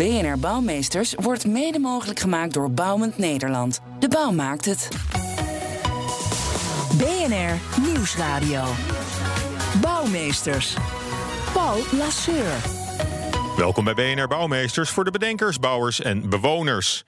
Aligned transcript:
BNR 0.00 0.38
Bouwmeesters 0.38 1.14
wordt 1.14 1.46
mede 1.46 1.78
mogelijk 1.78 2.18
gemaakt 2.18 2.54
door 2.54 2.70
Bouwend 2.70 3.18
Nederland. 3.18 3.80
De 3.98 4.08
bouw 4.08 4.30
maakt 4.30 4.64
het. 4.64 4.88
BNR 6.98 7.82
Nieuwsradio. 7.86 8.62
Bouwmeesters. 9.80 10.74
Paul 11.52 11.78
Lasseur. 11.98 12.54
Welkom 13.56 13.84
bij 13.84 13.94
BNR 13.94 14.28
Bouwmeesters 14.28 14.90
voor 14.90 15.04
de 15.04 15.10
bedenkers, 15.10 15.58
bouwers 15.58 16.00
en 16.00 16.28
bewoners. 16.28 17.04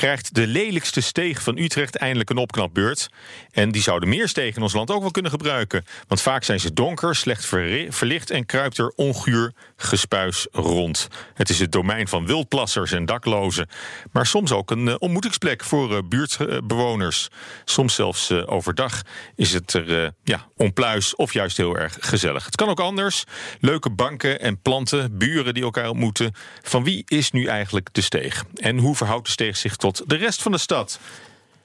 Krijgt 0.00 0.34
de 0.34 0.46
lelijkste 0.46 1.00
steeg 1.00 1.42
van 1.42 1.58
Utrecht 1.58 1.96
eindelijk 1.96 2.30
een 2.30 2.36
opknapbeurt? 2.36 3.08
En 3.50 3.70
die 3.70 3.82
zouden 3.82 4.08
meer 4.08 4.28
stegen 4.28 4.56
in 4.56 4.62
ons 4.62 4.72
land 4.72 4.90
ook 4.90 5.00
wel 5.00 5.10
kunnen 5.10 5.30
gebruiken. 5.30 5.84
Want 6.08 6.20
vaak 6.20 6.44
zijn 6.44 6.60
ze 6.60 6.72
donker, 6.72 7.16
slecht 7.16 7.44
verlicht 7.88 8.30
en 8.30 8.46
kruipt 8.46 8.78
er 8.78 8.92
onguur 8.96 9.52
gespuis 9.76 10.46
rond. 10.52 11.08
Het 11.34 11.48
is 11.48 11.58
het 11.58 11.72
domein 11.72 12.08
van 12.08 12.26
wildplassers 12.26 12.92
en 12.92 13.04
daklozen. 13.04 13.68
Maar 14.12 14.26
soms 14.26 14.52
ook 14.52 14.70
een 14.70 14.86
uh, 14.86 14.94
ontmoetingsplek 14.98 15.64
voor 15.64 15.92
uh, 15.92 15.98
buurtbewoners. 16.08 17.28
Soms 17.64 17.94
zelfs 17.94 18.30
uh, 18.30 18.52
overdag 18.52 19.02
is 19.36 19.52
het 19.52 19.72
er 19.72 20.12
ja, 20.24 20.46
onpluis 20.56 21.16
of 21.16 21.32
juist 21.32 21.56
heel 21.56 21.76
erg 21.76 21.96
gezellig. 22.00 22.44
Het 22.44 22.56
kan 22.56 22.68
ook 22.68 22.80
anders. 22.80 23.24
Leuke 23.58 23.90
banken 23.90 24.40
en 24.40 24.60
planten, 24.62 25.18
buren 25.18 25.54
die 25.54 25.62
elkaar 25.62 25.88
ontmoeten. 25.88 26.34
Van 26.62 26.84
wie 26.84 27.02
is 27.06 27.30
nu 27.30 27.46
eigenlijk 27.46 27.88
de 27.92 28.00
steeg? 28.00 28.44
En 28.54 28.78
hoe 28.78 28.96
verhoudt 28.96 29.26
de 29.26 29.32
steeg 29.32 29.56
zich 29.56 29.76
tot 29.76 29.88
de 30.06 30.16
rest 30.16 30.42
van 30.42 30.52
de 30.52 30.58
stad? 30.58 30.98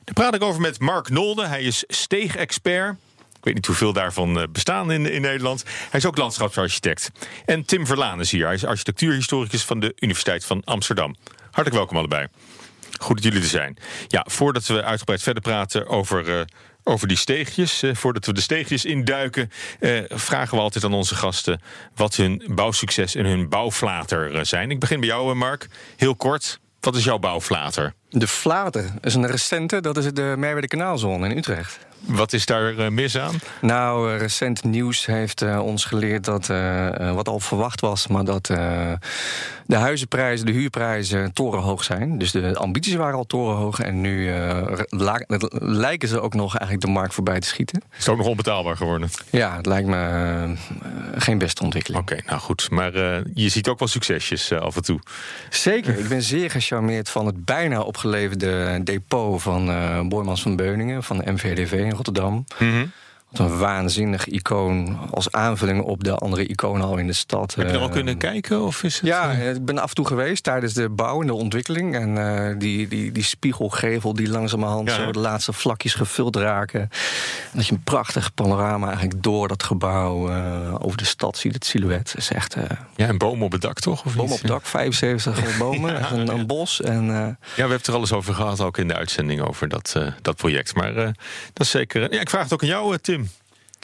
Daar 0.03 0.13
praat 0.13 0.35
ik 0.35 0.41
over 0.41 0.61
met 0.61 0.79
Mark 0.79 1.09
Nolde. 1.09 1.47
Hij 1.47 1.63
is 1.63 1.83
steegexpert. 1.87 2.95
Ik 3.37 3.43
weet 3.43 3.53
niet 3.53 3.65
hoeveel 3.65 3.93
daarvan 3.93 4.47
bestaan 4.51 4.91
in, 4.91 5.11
in 5.11 5.21
Nederland. 5.21 5.63
Hij 5.89 5.99
is 5.99 6.05
ook 6.05 6.17
landschapsarchitect. 6.17 7.11
En 7.45 7.65
Tim 7.65 7.85
Verlaan 7.85 8.19
is 8.19 8.31
hier. 8.31 8.45
Hij 8.45 8.53
is 8.53 8.65
architectuurhistoricus 8.65 9.63
van 9.63 9.79
de 9.79 9.93
Universiteit 9.95 10.45
van 10.45 10.61
Amsterdam. 10.63 11.15
Hartelijk 11.43 11.75
welkom 11.75 11.97
allebei. 11.97 12.27
Goed 12.99 13.15
dat 13.15 13.23
jullie 13.23 13.41
er 13.41 13.47
zijn. 13.47 13.77
Ja, 14.07 14.25
voordat 14.29 14.65
we 14.65 14.83
uitgebreid 14.83 15.23
verder 15.23 15.43
praten 15.43 15.87
over, 15.87 16.27
uh, 16.27 16.41
over 16.83 17.07
die 17.07 17.17
steegjes, 17.17 17.83
uh, 17.83 17.95
voordat 17.95 18.25
we 18.25 18.33
de 18.33 18.41
steegjes 18.41 18.85
induiken, 18.85 19.51
vragen 20.07 20.57
we 20.57 20.63
altijd 20.63 20.83
aan 20.83 20.93
onze 20.93 21.15
gasten 21.15 21.61
wat 21.95 22.15
hun 22.15 22.43
bouwsucces 22.47 23.15
en 23.15 23.25
hun 23.25 23.49
bouwflater 23.49 24.45
zijn. 24.45 24.71
Ik 24.71 24.79
begin 24.79 24.99
bij 24.99 25.09
jou, 25.09 25.35
Mark. 25.35 25.67
Heel 25.95 26.15
kort, 26.15 26.59
wat 26.85 26.95
is 26.95 27.03
jouw 27.03 27.19
bouwflater? 27.19 27.93
De 28.09 28.27
Flater 28.27 28.85
is 29.01 29.15
een 29.15 29.27
recente, 29.27 29.81
dat 29.81 29.97
is 29.97 30.13
de 30.13 30.33
Merwede 30.37 30.67
Kanaalzone 30.67 31.29
in 31.29 31.37
Utrecht. 31.37 31.79
Wat 32.05 32.33
is 32.33 32.45
daar 32.45 32.73
uh, 32.73 32.87
mis 32.87 33.17
aan? 33.17 33.35
Nou, 33.61 34.13
uh, 34.13 34.19
recent 34.19 34.63
nieuws 34.63 35.05
heeft 35.05 35.41
uh, 35.41 35.59
ons 35.63 35.85
geleerd 35.85 36.25
dat, 36.25 36.47
wat 37.13 37.27
al 37.27 37.39
verwacht 37.39 37.81
was, 37.81 38.07
maar 38.07 38.23
dat 38.23 38.45
de 39.65 39.75
huizenprijzen, 39.75 40.45
de 40.45 40.51
huurprijzen 40.51 41.33
torenhoog 41.33 41.83
zijn. 41.83 42.17
Dus 42.17 42.31
de 42.31 42.55
ambities 42.55 42.95
waren 42.95 43.17
al 43.17 43.25
torenhoog 43.25 43.79
en 43.79 44.01
nu 44.01 44.31
lijken 45.59 46.07
ze 46.07 46.19
ook 46.19 46.33
nog 46.33 46.57
eigenlijk 46.57 46.85
de 46.85 46.91
markt 46.91 47.13
voorbij 47.13 47.39
te 47.39 47.47
schieten. 47.47 47.81
Is 47.91 47.97
het 47.97 48.09
ook 48.09 48.17
nog 48.17 48.27
onbetaalbaar 48.27 48.77
geworden? 48.77 49.09
Ja, 49.29 49.55
het 49.55 49.65
lijkt 49.65 49.87
me 49.87 50.53
geen 51.15 51.37
beste 51.37 51.63
ontwikkeling. 51.63 52.01
Oké, 52.01 52.13
okay, 52.13 52.25
nou 52.27 52.39
goed. 52.39 52.69
Maar 52.69 52.93
je 53.33 53.49
ziet 53.49 53.67
ook 53.67 53.79
wel 53.79 53.87
succesjes 53.87 54.51
af 54.51 54.75
en 54.75 54.83
toe. 54.83 54.99
Zeker. 55.49 55.99
Ik 55.99 56.07
ben 56.07 56.21
zeer 56.21 56.51
gecharmeerd 56.51 57.09
van 57.09 57.25
het 57.25 57.45
bijna 57.45 57.81
opgeleverde 57.81 58.81
depot 58.83 59.41
van 59.41 59.65
Boymans 60.09 60.41
van 60.41 60.55
Beuningen, 60.55 61.03
van 61.03 61.17
de 61.17 61.31
MVDV 61.31 61.93
in 61.95 62.03
Rotterdam. 62.03 62.45
Mm 62.59 62.71
-hmm. 62.71 63.04
Een 63.39 63.57
waanzinnig 63.57 64.27
icoon 64.27 64.97
als 65.11 65.31
aanvulling 65.31 65.81
op 65.81 66.03
de 66.03 66.15
andere 66.15 66.45
iconen 66.45 66.87
al 66.87 66.97
in 66.97 67.07
de 67.07 67.13
stad. 67.13 67.55
Heb 67.55 67.67
je 67.67 67.73
er 67.73 67.79
al 67.79 67.89
kunnen 67.89 68.17
kijken? 68.17 68.61
Of 68.61 68.83
is 68.83 68.95
het, 68.95 69.05
ja, 69.05 69.31
ik 69.31 69.65
ben 69.65 69.77
af 69.77 69.89
en 69.89 69.95
toe 69.95 70.07
geweest 70.07 70.43
tijdens 70.43 70.73
de 70.73 70.89
bouw 70.89 71.21
en 71.21 71.27
de 71.27 71.33
ontwikkeling. 71.33 71.95
En 71.95 72.15
uh, 72.15 72.59
die, 72.59 72.87
die, 72.87 73.11
die 73.11 73.23
spiegelgevel 73.23 74.13
die 74.13 74.29
langzamerhand 74.29 74.89
ja, 74.89 74.95
zo 74.95 75.11
de 75.11 75.19
laatste 75.19 75.53
vlakjes 75.53 75.93
gevuld 75.93 76.35
raken. 76.35 76.79
En 76.81 76.89
dat 77.51 77.67
je 77.67 77.73
een 77.73 77.83
prachtig 77.83 78.33
panorama 78.33 78.87
eigenlijk 78.87 79.23
door 79.23 79.47
dat 79.47 79.63
gebouw 79.63 80.29
uh, 80.29 80.75
over 80.79 80.97
de 80.97 81.05
stad 81.05 81.37
ziet. 81.37 81.53
Het 81.53 81.65
silhouet 81.65 82.13
is 82.17 82.29
echt... 82.29 82.55
Uh, 82.55 82.63
ja, 82.95 83.09
een 83.09 83.17
boom 83.17 83.43
op 83.43 83.51
het 83.51 83.61
dak 83.61 83.79
toch? 83.79 84.05
Of 84.05 84.15
boom 84.15 84.31
op 84.31 84.39
het 84.39 84.47
dak, 84.47 84.65
75 84.65 85.57
bomen, 85.57 85.93
ja, 85.93 86.11
een, 86.11 86.27
een, 86.27 86.47
bos. 86.47 86.81
En, 86.81 87.05
ja, 87.05 87.37
we 87.39 87.59
hebben 87.59 87.77
het 87.77 87.87
er 87.87 87.93
alles 87.93 88.13
over 88.13 88.33
gehad, 88.33 88.61
ook 88.61 88.77
in 88.77 88.87
de 88.87 88.95
uitzending 88.95 89.41
over 89.41 89.67
dat, 89.67 89.95
dat 90.21 90.35
project. 90.35 90.75
Maar 90.75 90.93
dat 90.93 91.13
is 91.65 91.69
zeker... 91.69 92.13
Ja, 92.13 92.19
ik 92.19 92.29
vraag 92.29 92.43
het 92.43 92.53
ook 92.53 92.61
aan 92.61 92.67
jou, 92.67 92.97
Tim. 92.97 93.24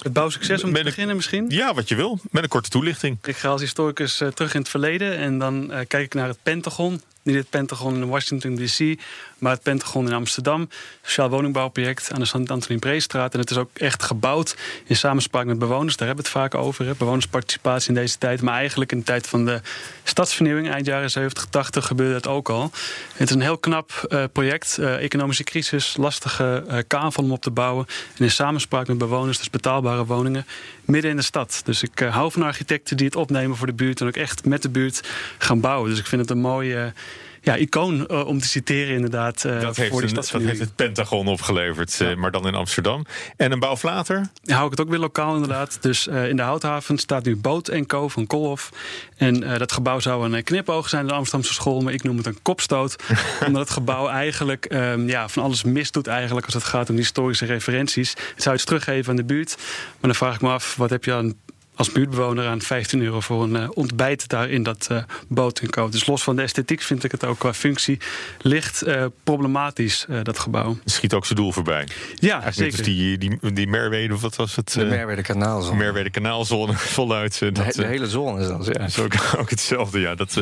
Het 0.03 0.13
bouwsucces 0.13 0.63
om 0.63 0.73
te 0.73 0.84
beginnen 0.84 1.16
misschien? 1.16 1.45
Ja, 1.50 1.73
wat 1.73 1.89
je 1.89 1.95
wil. 1.95 2.19
Met 2.31 2.44
een 2.44 2.50
korte 2.50 2.69
toelichting. 2.69 3.17
Ik 3.23 3.35
ga 3.35 3.50
als 3.50 3.62
historicus 3.62 4.22
uh, 4.22 4.28
terug 4.28 4.53
in 4.53 4.59
het 4.59 4.69
verleden 4.69 5.17
en 5.17 5.39
dan 5.39 5.63
uh, 5.63 5.79
kijk 5.88 6.06
ik 6.06 6.13
naar 6.13 6.28
het 6.28 6.38
Pentagon. 6.44 7.01
Niet 7.23 7.35
het 7.35 7.49
Pentagon 7.49 7.95
in 7.95 8.07
Washington 8.07 8.55
D.C., 8.55 8.99
maar 9.37 9.51
het 9.51 9.61
Pentagon 9.61 10.07
in 10.07 10.13
Amsterdam. 10.13 10.69
Sociaal 11.01 11.29
woningbouwproject 11.29 12.11
aan 12.11 12.19
de 12.19 12.25
St. 12.25 12.35
Antonie 12.35 12.79
Breestraat. 12.79 13.33
En 13.33 13.39
het 13.39 13.51
is 13.51 13.57
ook 13.57 13.69
echt 13.73 14.03
gebouwd 14.03 14.55
in 14.85 14.95
samenspraak 14.95 15.45
met 15.45 15.59
bewoners. 15.59 15.97
Daar 15.97 16.07
hebben 16.07 16.25
we 16.25 16.31
het 16.31 16.39
vaak 16.39 16.61
over. 16.61 16.85
Hè. 16.85 16.93
Bewonersparticipatie 16.95 17.89
in 17.89 17.95
deze 17.95 18.17
tijd. 18.17 18.41
Maar 18.41 18.53
eigenlijk 18.53 18.91
in 18.91 18.97
de 18.97 19.03
tijd 19.03 19.27
van 19.27 19.45
de 19.45 19.61
stadsvernieuwing, 20.03 20.69
eind 20.69 20.85
jaren 20.85 21.11
70, 21.11 21.45
80, 21.45 21.85
gebeurde 21.85 22.13
het 22.13 22.27
ook 22.27 22.49
al. 22.49 22.71
Het 23.13 23.29
is 23.29 23.35
een 23.35 23.41
heel 23.41 23.57
knap 23.57 24.05
uh, 24.09 24.23
project. 24.31 24.77
Uh, 24.79 25.03
economische 25.03 25.43
crisis, 25.43 25.97
lastige 25.97 26.63
uh, 26.67 26.77
kavel 26.88 27.23
om 27.23 27.31
op 27.31 27.41
te 27.41 27.51
bouwen. 27.51 27.85
En 28.17 28.23
in 28.23 28.31
samenspraak 28.31 28.88
met 28.88 28.97
bewoners, 28.97 29.38
dus 29.38 29.49
betaalbare 29.49 30.05
woningen, 30.05 30.45
midden 30.91 31.12
in 31.12 31.18
de 31.18 31.24
stad. 31.24 31.62
Dus 31.66 31.84
ik 31.84 32.00
hou 32.00 32.31
van 32.31 32.44
architecten 32.44 32.97
die 32.97 33.06
het 33.06 33.16
opnemen 33.16 33.57
voor 33.57 33.68
de 33.68 33.74
buurt 33.74 34.02
en 34.02 34.07
ook 34.07 34.16
echt 34.16 34.46
met 34.46 34.62
de 34.62 34.69
buurt 34.69 35.09
gaan 35.38 35.59
bouwen. 35.59 35.90
Dus 35.90 36.00
ik 36.00 36.06
vind 36.06 36.22
het 36.22 36.29
een 36.29 36.38
mooie 36.41 36.94
ja, 37.41 37.56
icoon 37.56 38.07
uh, 38.12 38.28
om 38.28 38.40
te 38.40 38.47
citeren 38.47 38.96
inderdaad. 38.96 39.44
Uh, 39.44 39.62
dat, 39.62 39.75
heeft 39.75 39.91
voor 39.91 40.02
een, 40.02 40.13
dat 40.13 40.29
heeft 40.31 40.59
het 40.59 40.75
Pentagon 40.75 41.28
opgeleverd, 41.28 41.96
ja. 41.97 42.09
uh, 42.09 42.16
maar 42.16 42.31
dan 42.31 42.47
in 42.47 42.56
Amsterdam. 42.56 43.06
En 43.38 43.52
een 43.52 43.59
bouwflater? 43.59 44.29
Ja, 44.41 44.53
hou 44.53 44.66
ik 44.66 44.72
het 44.72 44.81
ook 44.81 44.90
weer 44.90 45.00
lokaal 45.00 45.34
inderdaad. 45.34 45.78
Dus 45.81 46.07
in 46.07 46.35
de 46.35 46.41
Houthaven 46.41 46.97
staat 46.97 47.25
nu 47.25 47.35
Boot 47.35 47.85
Co 47.85 48.07
van 48.07 48.28
Kolhof. 48.28 48.69
En 49.18 49.40
dat 49.57 49.72
gebouw 49.72 50.00
zou 50.00 50.34
een 50.34 50.44
knipoog 50.44 50.90
zijn 50.90 51.01
in 51.01 51.07
de 51.07 51.13
Amsterdamse 51.13 51.53
school, 51.53 51.81
maar 51.81 51.94
ik 51.94 52.03
noem 52.03 52.18
het 52.18 52.25
een 52.25 52.41
kopstoot. 52.41 52.96
omdat 53.47 53.62
het 53.62 53.69
gebouw 53.69 54.07
eigenlijk 54.07 54.74
um, 54.74 55.07
ja, 55.07 55.30
van 55.30 55.44
alles 55.44 55.63
misdoet 55.63 56.07
eigenlijk 56.07 56.46
als 56.46 56.56
het 56.56 56.63
gaat 56.63 56.90
om 56.90 56.96
historische 56.96 57.46
referenties. 57.46 58.09
Het 58.09 58.44
zou 58.44 58.56
iets 58.56 58.66
teruggeven 58.66 59.09
aan 59.09 59.16
de 59.16 59.24
buurt. 59.24 59.56
Maar 59.57 59.97
dan 60.01 60.16
vraag 60.16 60.35
ik 60.35 60.41
me 60.41 60.50
af, 60.50 60.75
wat 60.75 60.90
heb 60.90 61.06
je 61.06 61.13
aan 61.13 61.35
als 61.75 61.91
buurtbewoner 61.91 62.47
aan 62.47 62.61
15 62.61 63.01
euro 63.01 63.19
voor 63.19 63.43
een 63.43 63.55
uh, 63.55 63.69
ontbijt 63.73 64.27
daar 64.27 64.49
in 64.49 64.63
dat 64.63 64.87
uh, 64.91 65.03
boot 65.27 65.61
Dus 65.91 66.05
los 66.05 66.23
van 66.23 66.35
de 66.35 66.41
esthetiek 66.41 66.81
vind 66.81 67.03
ik 67.03 67.11
het 67.11 67.25
ook 67.25 67.39
qua 67.39 67.53
functie 67.53 67.99
licht 68.41 68.87
uh, 68.87 69.05
problematisch, 69.23 70.05
dat 70.23 70.39
gebouw. 70.39 70.77
Het 70.83 70.91
schiet 70.91 71.13
ook 71.13 71.25
zijn 71.25 71.39
doel 71.39 71.51
voorbij. 71.51 71.87
Ja, 72.15 72.41
Eigenlijk 72.41 72.55
zeker. 72.55 72.77
Dus 72.77 72.85
die, 72.85 73.17
die, 73.17 73.53
die 73.53 73.67
Merwede, 73.67 74.17
wat 74.17 74.35
was 74.35 74.55
het? 74.55 74.73
De 74.73 74.85
Merwede 74.85 75.21
kanaalzone. 75.21 75.77
Merwede 75.77 76.09
kanaalzone 76.19 76.73
voluit. 76.73 77.39
De, 77.39 77.51
dat, 77.51 77.73
de, 77.73 77.85
hele 77.85 78.07
zone 78.07 78.41
is 78.41 78.47
dat, 78.47 78.65
ja. 78.65 78.79
is 78.79 78.99
ook, 78.99 79.13
ook 79.39 79.49
hetzelfde, 79.49 79.99
ja. 79.99 80.15
Dat, 80.15 80.33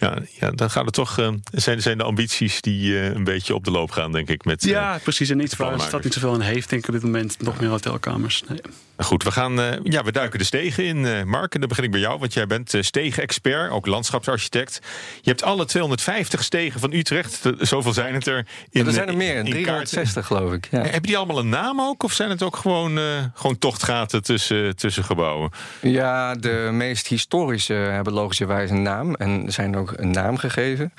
ja, 0.00 0.18
ja. 0.40 0.50
Dan 0.50 0.70
gaat 0.70 0.84
het 0.84 0.94
toch, 0.94 1.32
zijn, 1.52 1.82
zijn 1.82 1.98
de 1.98 2.04
ambities 2.04 2.60
die 2.60 2.98
een 2.98 3.24
beetje 3.24 3.54
op 3.54 3.64
de 3.64 3.70
loop 3.70 3.90
gaan, 3.90 4.12
denk 4.12 4.28
ik. 4.28 4.44
Met, 4.44 4.64
ja, 4.64 5.00
precies. 5.02 5.30
En 5.30 5.40
iets 5.40 5.56
waar 5.56 5.76
de 5.76 5.82
stad 5.82 6.04
niet 6.04 6.12
zoveel 6.12 6.32
aan 6.32 6.40
heeft, 6.40 6.68
denk 6.68 6.82
ik 6.82 6.88
op 6.88 6.94
dit 6.94 7.02
moment. 7.02 7.42
Nog 7.42 7.60
meer 7.60 7.68
hotelkamers. 7.68 8.42
Nee. 8.48 8.60
Goed, 8.96 9.22
we, 9.22 9.30
gaan, 9.30 9.60
uh, 9.60 9.70
ja, 9.82 10.04
we 10.04 10.12
duiken 10.12 10.38
de 10.38 10.44
stegen 10.70 10.84
in, 10.84 11.04
uh, 11.04 11.22
Mark. 11.22 11.54
En 11.54 11.60
dan 11.60 11.68
begin 11.68 11.84
ik 11.84 11.90
bij 11.90 12.00
jou, 12.00 12.18
want 12.18 12.32
jij 12.32 12.46
bent 12.46 12.74
uh, 12.74 12.82
stegenexpert, 12.82 13.70
ook 13.70 13.86
landschapsarchitect. 13.86 14.80
Je 15.20 15.30
hebt 15.30 15.42
alle 15.42 15.64
250 15.64 16.44
stegen 16.44 16.80
van 16.80 16.92
Utrecht, 16.92 17.40
zoveel 17.58 17.92
zijn 17.92 18.14
het 18.14 18.26
er. 18.26 18.46
In, 18.70 18.86
er 18.86 18.92
zijn 18.92 19.08
er 19.08 19.16
meer, 19.16 19.44
360 19.44 20.26
geloof 20.26 20.52
ik. 20.52 20.68
Ja. 20.70 20.82
Hebben 20.82 21.02
die 21.02 21.16
allemaal 21.16 21.38
een 21.38 21.48
naam 21.48 21.80
ook? 21.80 22.02
Of 22.02 22.12
zijn 22.12 22.30
het 22.30 22.42
ook 22.42 22.56
gewoon, 22.56 22.98
gewoon 23.34 23.58
tochtgaten 23.58 24.22
tussen, 24.22 24.76
tussen 24.76 25.04
gebouwen? 25.04 25.50
Ja, 25.80 26.34
de 26.34 26.68
meest 26.72 27.06
historische 27.06 27.74
hebben 27.74 28.12
logischerwijs 28.12 28.70
een 28.70 28.82
naam. 28.82 29.14
En 29.14 29.52
zijn 29.52 29.76
ook 29.76 29.92
een 29.96 30.10
naam 30.10 30.36
gegeven. 30.36 30.92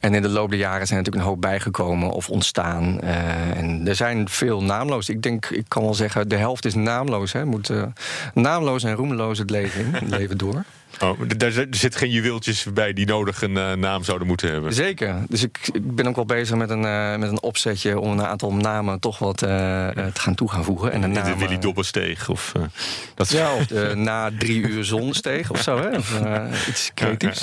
En 0.00 0.14
in 0.14 0.22
de 0.22 0.28
loop 0.28 0.50
der 0.50 0.58
jaren 0.58 0.86
zijn 0.86 0.98
natuurlijk 0.98 1.24
een 1.26 1.30
hoop 1.30 1.40
bijgekomen 1.40 2.10
of 2.10 2.30
ontstaan. 2.30 3.00
en 3.00 3.88
er 3.88 3.94
zijn 3.94 4.28
veel 4.28 4.62
naamloos. 4.62 5.08
Ik 5.08 5.22
denk, 5.22 5.46
ik 5.46 5.64
kan 5.68 5.82
wel 5.82 5.94
zeggen, 5.94 6.28
de 6.28 6.36
helft 6.36 6.64
is 6.64 6.74
naamloos. 6.74 7.32
Hè 7.32 7.44
moet 7.44 7.70
uh, 7.70 7.82
naamloos 8.34 8.84
en 8.84 8.94
roemeloos 9.06 9.38
het 9.38 9.50
leven 9.50 9.94
het 9.94 10.08
leven 10.08 10.38
door. 10.38 10.64
Oh, 11.02 11.20
daar 11.36 11.66
zit 11.70 11.96
geen 11.96 12.10
juweeltjes 12.10 12.66
bij 12.72 12.92
die 12.92 13.06
nodig 13.06 13.42
een 13.42 13.56
uh, 13.56 13.72
naam 13.72 14.04
zouden 14.04 14.26
moeten 14.26 14.50
hebben. 14.50 14.72
Zeker. 14.72 15.16
Dus 15.28 15.42
ik, 15.42 15.68
ik 15.72 15.94
ben 15.94 16.06
ook 16.06 16.16
wel 16.16 16.24
bezig 16.24 16.56
met 16.56 16.70
een, 16.70 16.82
uh, 16.82 17.16
met 17.16 17.30
een 17.30 17.42
opzetje 17.42 18.00
om 18.00 18.12
een 18.12 18.26
aantal 18.26 18.54
namen 18.54 19.00
toch 19.00 19.18
wat 19.18 19.42
uh, 19.42 19.48
te 19.88 20.20
gaan 20.20 20.34
toe 20.34 20.50
gaan 20.50 20.64
voegen. 20.64 20.92
En 20.92 21.00
de, 21.00 21.06
naam, 21.06 21.24
de 21.24 21.36
Willy 21.36 21.58
Dobbelsteeg 21.58 22.28
of 22.28 22.52
dat 23.14 23.28
Ja, 23.28 23.54
of 23.54 23.66
de 23.66 23.92
na 23.94 24.30
drie 24.38 24.60
uur 24.60 24.84
zonsteeg 24.84 25.50
of 25.50 25.62
zo, 25.62 25.78
hè? 25.78 25.96
Of 25.96 26.20
iets. 26.68 26.92
Ja, 26.94 27.16
ja, 27.18 27.36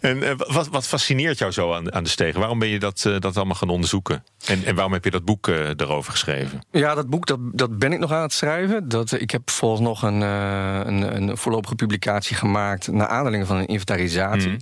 en 0.00 0.36
wat, 0.36 0.68
wat 0.68 0.86
fascineert 0.86 1.38
jou 1.38 1.52
zo 1.52 1.72
aan, 1.74 1.92
aan 1.92 2.02
de 2.02 2.08
stegen? 2.08 2.40
Waarom 2.40 2.58
ben 2.58 2.68
je 2.68 2.78
dat, 2.78 3.10
dat 3.18 3.36
allemaal 3.36 3.54
gaan 3.54 3.68
onderzoeken? 3.68 4.24
En, 4.46 4.64
en 4.64 4.74
waarom 4.74 4.92
heb 4.92 5.04
je 5.04 5.10
dat 5.10 5.24
boek 5.24 5.46
erover 5.46 6.10
geschreven? 6.12 6.62
Ja, 6.70 6.94
dat 6.94 7.08
boek 7.08 7.26
dat, 7.26 7.38
dat 7.40 7.78
ben 7.78 7.92
ik 7.92 7.98
nog 7.98 8.12
aan 8.12 8.22
het 8.22 8.32
schrijven. 8.32 8.88
Dat, 8.88 9.20
ik 9.20 9.30
heb 9.30 9.50
volgens 9.50 9.80
nog 9.80 10.02
een, 10.02 10.20
een, 10.20 11.16
een 11.16 11.36
voorlopige 11.36 11.74
publicatie 11.74 12.36
gemaakt 12.36 12.88
naar 12.96 13.08
aanleiding 13.08 13.46
van 13.46 13.56
een 13.56 13.66
inventarisatie. 13.66 14.48
Mhm. 14.48 14.58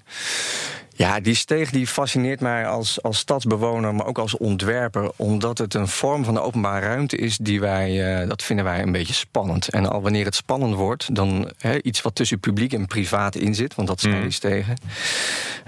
Ja, 0.97 1.21
die 1.21 1.35
steeg 1.35 1.71
die 1.71 1.87
fascineert 1.87 2.41
mij 2.41 2.67
als, 2.67 3.03
als 3.03 3.19
stadsbewoner, 3.19 3.95
maar 3.95 4.07
ook 4.07 4.19
als 4.19 4.37
ontwerper, 4.37 5.11
omdat 5.17 5.59
het 5.59 5.75
een 5.75 5.89
vorm 5.89 6.25
van 6.25 6.35
de 6.35 6.41
openbare 6.41 6.87
ruimte 6.87 7.17
is 7.17 7.37
die 7.37 7.61
wij, 7.61 8.21
uh, 8.23 8.29
dat 8.29 8.43
vinden 8.43 8.65
wij 8.65 8.83
een 8.83 8.93
beetje 8.93 9.15
spannend. 9.15 9.69
En 9.69 9.87
al 9.91 10.03
wanneer 10.03 10.25
het 10.25 10.35
spannend 10.35 10.75
wordt, 10.75 11.15
dan 11.15 11.53
iets 11.83 12.03
wat 12.03 12.15
tussen 12.15 12.41
publiek 12.41 12.73
en 12.73 12.87
privaat 12.87 13.35
in 13.35 13.55
zit, 13.55 13.75
want 13.75 13.89
dat 13.89 14.01
zijn 14.01 14.15
mm. 14.15 14.23
die 14.23 14.31
stegen, 14.31 14.77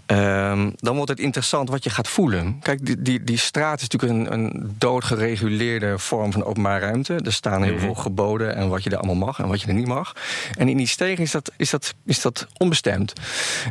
um, 0.06 0.72
dan 0.76 0.96
wordt 0.96 1.10
het 1.10 1.20
interessant 1.20 1.68
wat 1.68 1.84
je 1.84 1.90
gaat 1.90 2.08
voelen. 2.08 2.58
Kijk, 2.62 2.86
die, 2.86 3.02
die, 3.02 3.24
die 3.24 3.38
straat 3.38 3.80
is 3.80 3.88
natuurlijk 3.88 4.30
een, 4.30 4.32
een 4.32 4.74
doodgereguleerde 4.78 5.98
vorm 5.98 6.32
van 6.32 6.44
openbare 6.44 6.84
ruimte. 6.84 7.14
Er 7.24 7.32
staan 7.32 7.62
heel 7.62 7.72
mhm. 7.72 7.82
veel 7.82 7.94
geboden 7.94 8.56
en 8.56 8.68
wat 8.68 8.82
je 8.82 8.90
er 8.90 8.96
allemaal 8.96 9.26
mag 9.26 9.38
en 9.38 9.48
wat 9.48 9.60
je 9.60 9.68
er 9.68 9.74
niet 9.74 9.86
mag. 9.86 10.12
En 10.58 10.68
in 10.68 10.76
die 10.76 10.86
stegen 10.86 11.24
is 11.24 11.30
dat, 11.30 11.52
is 11.56 11.70
dat, 11.70 11.94
is 12.04 12.20
dat 12.20 12.46
onbestemd. 12.56 13.12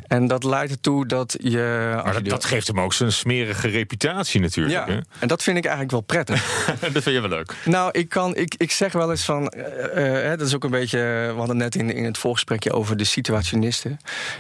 En 0.08 0.28
dat 0.28 0.44
leidt 0.44 0.72
ertoe 0.72 1.06
dat 1.08 1.36
je. 1.40 1.92
Maar 2.04 2.14
dat, 2.14 2.26
dat, 2.26 2.46
geeft 2.46 2.68
hem 2.68 2.80
ook 2.80 2.94
zijn 2.94 3.12
smerige 3.12 3.68
reputatie 3.68 4.42
natuurlijk. 4.42 4.88
Ja, 4.88 5.04
en 5.20 5.28
dat 5.28 5.44
vind 5.44 5.58
ik 5.58 5.64
eigenlijk 5.64 5.92
wel 5.92 6.02
prettig. 6.02 6.66
dat 6.94 7.04
vind 7.04 7.06
je 7.06 7.20
wel 7.20 7.30
leuk. 7.30 7.56
Nou, 7.66 7.90
ik, 7.92 8.10
kan, 8.10 8.36
ik, 8.36 8.56
ik 8.58 8.72
zeg 8.72 8.92
wel 8.92 9.12
eens 9.12 9.26
van. 9.26 9.54
Uh, 9.96 10.30
dat 10.30 10.42
is 10.42 10.56
ook 10.56 10.64
een 10.64 10.72
beetje. 10.72 10.98
We 10.98 11.38
hadden 11.38 11.58
net 11.58 11.76
in, 11.76 11.90
in 11.90 12.04
het 12.04 12.18
voorgesprekje 12.18 12.72
over 12.72 12.98
de 12.98 13.04
situationisten. 13.04 14.00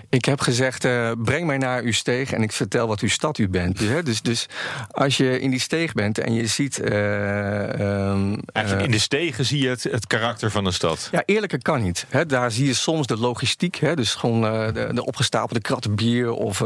Ik 0.09 0.25
heb 0.25 0.39
gezegd: 0.41 0.85
uh, 0.85 1.11
breng 1.17 1.45
mij 1.45 1.57
naar 1.57 1.83
uw 1.85 1.91
steeg 1.91 2.31
en 2.31 2.41
ik 2.41 2.51
vertel 2.51 2.87
wat 2.87 2.99
uw 2.99 3.09
stad 3.09 3.37
u 3.37 3.49
bent. 3.49 3.77
Dus, 3.77 3.87
hè, 3.87 4.03
dus, 4.03 4.21
dus 4.21 4.45
als 4.91 5.17
je 5.17 5.39
in 5.39 5.49
die 5.49 5.59
steeg 5.59 5.93
bent 5.93 6.17
en 6.17 6.33
je 6.33 6.47
ziet. 6.47 6.79
Um, 6.79 8.39
Eigenlijk 8.51 8.85
in 8.85 8.91
de 8.91 8.99
stegen 8.99 9.45
zie 9.45 9.61
je 9.61 9.69
het, 9.69 9.83
het 9.83 10.07
karakter 10.07 10.51
van 10.51 10.65
een 10.65 10.73
stad. 10.73 11.07
Ja, 11.11 11.23
eerlijker 11.25 11.61
kan 11.61 11.83
niet. 11.83 12.05
Hè. 12.09 12.25
Daar 12.25 12.51
zie 12.51 12.65
je 12.65 12.73
soms 12.73 13.07
de 13.07 13.17
logistiek. 13.17 13.75
Hè, 13.75 13.95
dus 13.95 14.13
gewoon 14.13 14.41
de, 14.73 14.89
de 14.93 15.05
opgestapelde 15.05 15.61
kratten 15.61 15.95
bier 15.95 16.31
of 16.31 16.59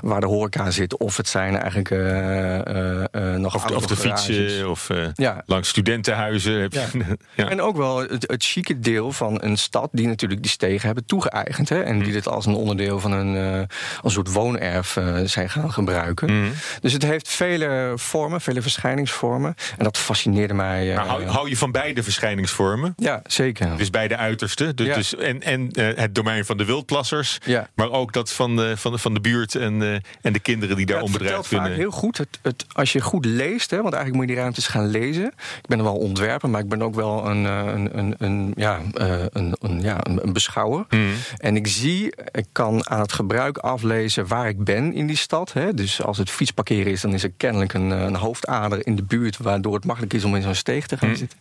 waar 0.00 0.20
de 0.20 0.26
horeca 0.26 0.70
zit. 0.70 0.96
Of 0.96 1.16
het 1.16 1.28
zijn 1.28 1.56
eigenlijk 1.56 1.90
nog 3.38 3.54
Of, 3.54 3.70
of 3.70 3.86
de 3.86 3.96
fietsen 3.96 4.70
of 4.70 4.88
ja. 5.14 5.42
langs 5.46 5.68
studentenhuizen. 5.68 6.60
Heb 6.60 6.72
je, 6.72 6.88
ja. 7.36 7.50
En 7.50 7.60
ook 7.60 7.76
wel 7.76 7.98
het, 7.98 8.24
het 8.30 8.44
chique 8.44 8.78
deel 8.78 9.12
van 9.12 9.42
een 9.42 9.56
stad 9.56 9.88
die 9.92 10.06
natuurlijk 10.06 10.42
die 10.42 10.50
stegen 10.50 10.86
hebben 10.86 11.06
toegeëigend. 11.06 11.68
Hè, 11.68 11.82
en 11.82 11.98
die 11.98 12.06
mm. 12.06 12.12
dit 12.12 12.28
als 12.28 12.46
een 12.46 12.54
onderdeel 12.54 13.00
van 13.00 13.12
een, 13.12 13.34
een 14.02 14.10
soort 14.24 14.36
woonerf 14.36 14.98
zijn 15.24 15.50
gaan 15.50 15.72
gebruiken. 15.72 16.32
Mm. 16.32 16.52
Dus 16.80 16.92
het 16.92 17.02
heeft 17.02 17.28
vele 17.28 17.92
vormen, 17.96 18.40
vele 18.40 18.62
verschijningsvormen. 18.62 19.54
En 19.78 19.84
dat 19.84 19.98
fascineerde 19.98 20.54
mij. 20.54 20.94
Maar 20.94 21.06
hou, 21.06 21.24
hou, 21.26 21.48
je 21.48 21.56
van 21.56 21.72
beide 21.72 22.02
verschijningsvormen? 22.02 22.92
Ja, 22.96 23.22
zeker. 23.26 23.76
Dus 23.76 23.90
beide 23.90 24.16
uitersten. 24.16 24.76
Dus, 24.76 24.94
dus 24.94 25.16
en 25.16 25.42
en 25.42 25.70
het 25.96 26.14
domein 26.14 26.44
van 26.44 26.56
de 26.56 26.64
wildplassers. 26.64 27.38
Maar 27.74 27.90
ook 27.90 28.12
dat 28.12 28.32
van 28.32 28.56
de, 28.56 28.76
van 28.76 28.92
de, 28.92 28.98
van 28.98 29.14
de 29.14 29.20
buurt 29.20 29.54
en, 29.54 29.80
uh, 29.80 29.94
en 30.20 30.32
de 30.32 30.38
kinderen 30.38 30.76
die 30.76 30.86
daar 30.86 30.96
ja, 30.96 31.02
onbedreigd 31.02 31.48
kunnen. 31.48 31.72
heel 31.72 31.90
goed. 31.90 32.18
Het, 32.18 32.38
het, 32.42 32.66
als 32.72 32.92
je 32.92 33.00
goed 33.00 33.24
leest, 33.24 33.70
hè, 33.70 33.82
want 33.82 33.94
eigenlijk 33.94 34.14
moet 34.14 34.24
je 34.24 34.32
die 34.32 34.42
ruimtes 34.42 34.66
gaan 34.66 34.86
lezen. 34.86 35.26
Ik 35.62 35.66
ben 35.66 35.78
er 35.78 35.84
wel 35.84 35.96
ontwerper, 35.96 36.50
maar 36.50 36.60
ik 36.60 36.68
ben 36.68 36.82
ook 36.82 36.94
wel 36.94 37.26
een, 37.26 37.46
eh, 37.46 37.72
een, 37.74 37.98
een, 37.98 38.14
een 38.18 38.52
ja, 38.56 38.80
uh, 38.94 39.24
een, 39.28 39.56
een, 39.60 39.80
ja, 39.80 39.98
een, 40.02 40.32
beschouwer. 40.32 40.84
Mm. 40.90 41.12
En 41.36 41.56
ik 41.56 41.66
zie, 41.66 42.14
ik 42.32 42.46
kan 42.52 42.88
aan 42.88 43.00
het 43.00 43.12
gebruik 43.12 43.58
aflezen 43.58 44.13
waar 44.22 44.48
ik 44.48 44.64
ben 44.64 44.92
in 44.92 45.06
die 45.06 45.16
stad. 45.16 45.52
Hè. 45.52 45.74
Dus 45.74 46.02
als 46.02 46.18
het 46.18 46.30
fietsparkeren 46.30 46.92
is, 46.92 47.00
dan 47.00 47.12
is 47.12 47.22
er 47.22 47.32
kennelijk 47.36 47.72
een, 47.72 47.90
een 47.90 48.14
hoofdader 48.14 48.86
in 48.86 48.96
de 48.96 49.02
buurt... 49.02 49.36
waardoor 49.36 49.74
het 49.74 49.84
makkelijk 49.84 50.14
is 50.14 50.24
om 50.24 50.36
in 50.36 50.42
zo'n 50.42 50.54
steeg 50.54 50.86
te 50.86 50.96
gaan 50.96 51.08
mm. 51.08 51.16
zitten. 51.16 51.38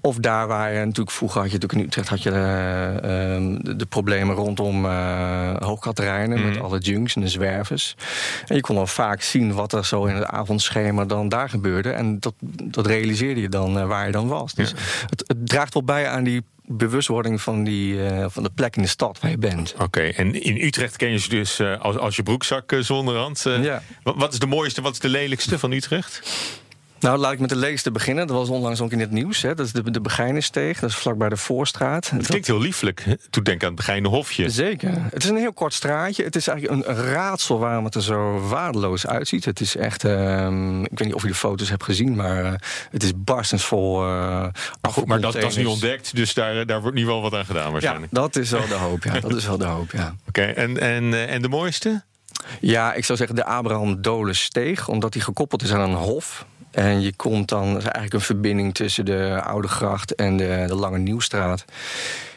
Of 0.00 0.16
daar 0.16 0.46
waar 0.46 0.72
je 0.72 0.78
natuurlijk 0.78 1.10
vroeger 1.10 1.40
had 1.40 1.50
je 1.50 1.58
natuurlijk 1.58 1.82
in 1.82 1.88
Utrecht 1.88 2.08
had 2.08 2.22
je 2.22 2.30
de, 2.30 3.76
de, 3.76 3.86
problemen 3.86 4.34
rondom 4.34 4.84
uh, 4.84 5.56
Hoogkaterijnen... 5.56 6.44
met 6.44 6.54
mm. 6.54 6.60
alle 6.60 6.78
junks 6.78 7.14
en 7.14 7.20
de 7.20 7.28
zwervers. 7.28 7.96
En 8.46 8.54
je 8.54 8.60
kon 8.60 8.76
dan 8.76 8.88
vaak 8.88 9.22
zien 9.22 9.52
wat 9.52 9.72
er 9.72 9.86
zo 9.86 10.04
in 10.04 10.14
het 10.14 10.26
avondschema 10.26 11.04
dan 11.04 11.28
daar 11.28 11.48
gebeurde. 11.48 11.90
En 11.90 12.20
dat, 12.20 12.34
dat 12.64 12.86
realiseerde 12.86 13.40
je 13.40 13.48
dan 13.48 13.78
uh, 13.78 13.86
waar 13.86 14.06
je 14.06 14.12
dan 14.12 14.28
was. 14.28 14.54
Dus 14.54 14.74
het, 15.10 15.24
het 15.26 15.48
draagt 15.48 15.74
wel 15.74 15.84
bij 15.84 16.08
aan 16.08 16.24
die 16.24 16.42
bewustwording 16.72 17.42
van, 17.42 17.64
die, 17.64 17.94
uh, 17.94 18.26
van 18.28 18.42
de 18.42 18.50
plek 18.54 18.76
in 18.76 18.82
de 18.82 18.88
stad 18.88 19.20
waar 19.20 19.30
je 19.30 19.38
bent. 19.38 19.74
Oké, 19.78 20.00
en 20.00 20.42
in 20.42 20.56
Utrecht 20.56 20.96
ken 20.96 21.10
je 21.10 21.18
ze 21.18 21.28
dus 21.28 21.60
uh, 21.60 21.80
als, 21.80 21.96
als 21.96 22.16
je 22.16 22.22
broekzak 22.22 22.72
uh, 22.72 22.82
zonder 22.82 23.16
hand. 23.16 23.44
Ja. 23.60 23.82
Wat 24.02 24.32
is 24.32 24.38
de 24.38 24.46
mooiste, 24.46 24.82
wat 24.82 24.92
is 24.92 24.98
de 24.98 25.08
lelijkste 25.08 25.58
van 25.58 25.72
Utrecht? 25.72 26.22
Nou, 27.00 27.18
laat 27.18 27.32
ik 27.32 27.38
met 27.38 27.48
de 27.48 27.56
leegste 27.56 27.90
beginnen. 27.90 28.26
Dat 28.26 28.36
was 28.36 28.48
onlangs 28.48 28.80
ook 28.80 28.92
in 28.92 29.00
het 29.00 29.10
nieuws. 29.10 29.42
Hè. 29.42 29.54
Dat 29.54 29.66
is 29.66 29.72
de, 29.72 29.90
de 29.90 30.00
Begijnensteeg. 30.00 30.80
Dat 30.80 30.90
is 30.90 30.96
vlakbij 30.96 31.28
de 31.28 31.36
Voorstraat. 31.36 32.10
Het 32.10 32.26
klinkt 32.26 32.46
heel 32.46 32.60
lieflijk. 32.60 33.04
Toen 33.30 33.42
denk 33.42 33.60
aan 33.60 33.66
het 33.66 33.76
Begijnenhofje. 33.76 34.50
Zeker. 34.50 34.92
Het 35.10 35.22
is 35.22 35.28
een 35.28 35.36
heel 35.36 35.52
kort 35.52 35.74
straatje. 35.74 36.24
Het 36.24 36.36
is 36.36 36.48
eigenlijk 36.48 36.88
een 36.88 36.94
raadsel 36.94 37.58
waarom 37.58 37.84
het 37.84 37.94
er 37.94 38.02
zo 38.02 38.48
waardeloos 38.48 39.06
uitziet. 39.06 39.44
Het 39.44 39.60
is 39.60 39.76
echt... 39.76 40.04
Uh, 40.04 40.80
ik 40.82 40.98
weet 40.98 41.06
niet 41.06 41.14
of 41.14 41.22
je 41.22 41.28
de 41.28 41.34
foto's 41.34 41.68
hebt 41.68 41.84
gezien, 41.84 42.16
maar 42.16 42.44
uh, 42.44 42.52
het 42.90 43.02
is 43.02 43.12
barstensvol 43.16 44.06
uh, 44.06 44.46
Goed, 44.90 45.06
maar 45.06 45.20
dat, 45.20 45.32
dat, 45.32 45.42
is 45.42 45.56
niet 45.56 45.66
ontdekt, 45.66 46.16
dus 46.16 46.34
daar, 46.34 46.66
daar 46.66 46.80
wordt 46.80 46.96
nu 46.96 47.06
wel 47.06 47.22
wat 47.22 47.34
aan 47.34 47.44
gedaan 47.44 47.72
waarschijnlijk. 47.72 48.12
Ja, 48.12 48.20
dat 48.20 48.36
is 48.36 48.50
wel 48.50 48.66
de 48.66 48.74
hoop. 48.74 49.04
Ja, 49.04 49.20
dat 49.28 49.36
is 49.36 49.46
wel 49.46 49.58
de 49.58 49.64
hoop, 49.64 49.90
ja. 49.90 50.14
Oké, 50.28 50.42
en, 50.42 50.80
en, 50.80 51.28
en 51.28 51.42
de 51.42 51.48
mooiste? 51.48 52.02
Ja, 52.60 52.92
ik 52.92 53.04
zou 53.04 53.18
zeggen 53.18 53.36
de 53.36 53.44
Abraham 53.44 54.02
Dolen 54.02 54.36
Steeg, 54.36 54.88
omdat 54.88 55.12
die 55.12 55.22
gekoppeld 55.22 55.62
is 55.62 55.72
aan 55.72 55.90
een 55.90 55.96
hof. 55.96 56.46
En 56.70 57.00
je 57.00 57.16
komt 57.16 57.48
dan, 57.48 57.66
is 57.66 57.82
eigenlijk 57.82 58.12
een 58.12 58.20
verbinding 58.20 58.74
tussen 58.74 59.04
de 59.04 59.40
Oude 59.42 59.68
Gracht 59.68 60.14
en 60.14 60.36
de, 60.36 60.64
de 60.66 60.74
Lange 60.74 60.98
Nieuwstraat. 60.98 61.64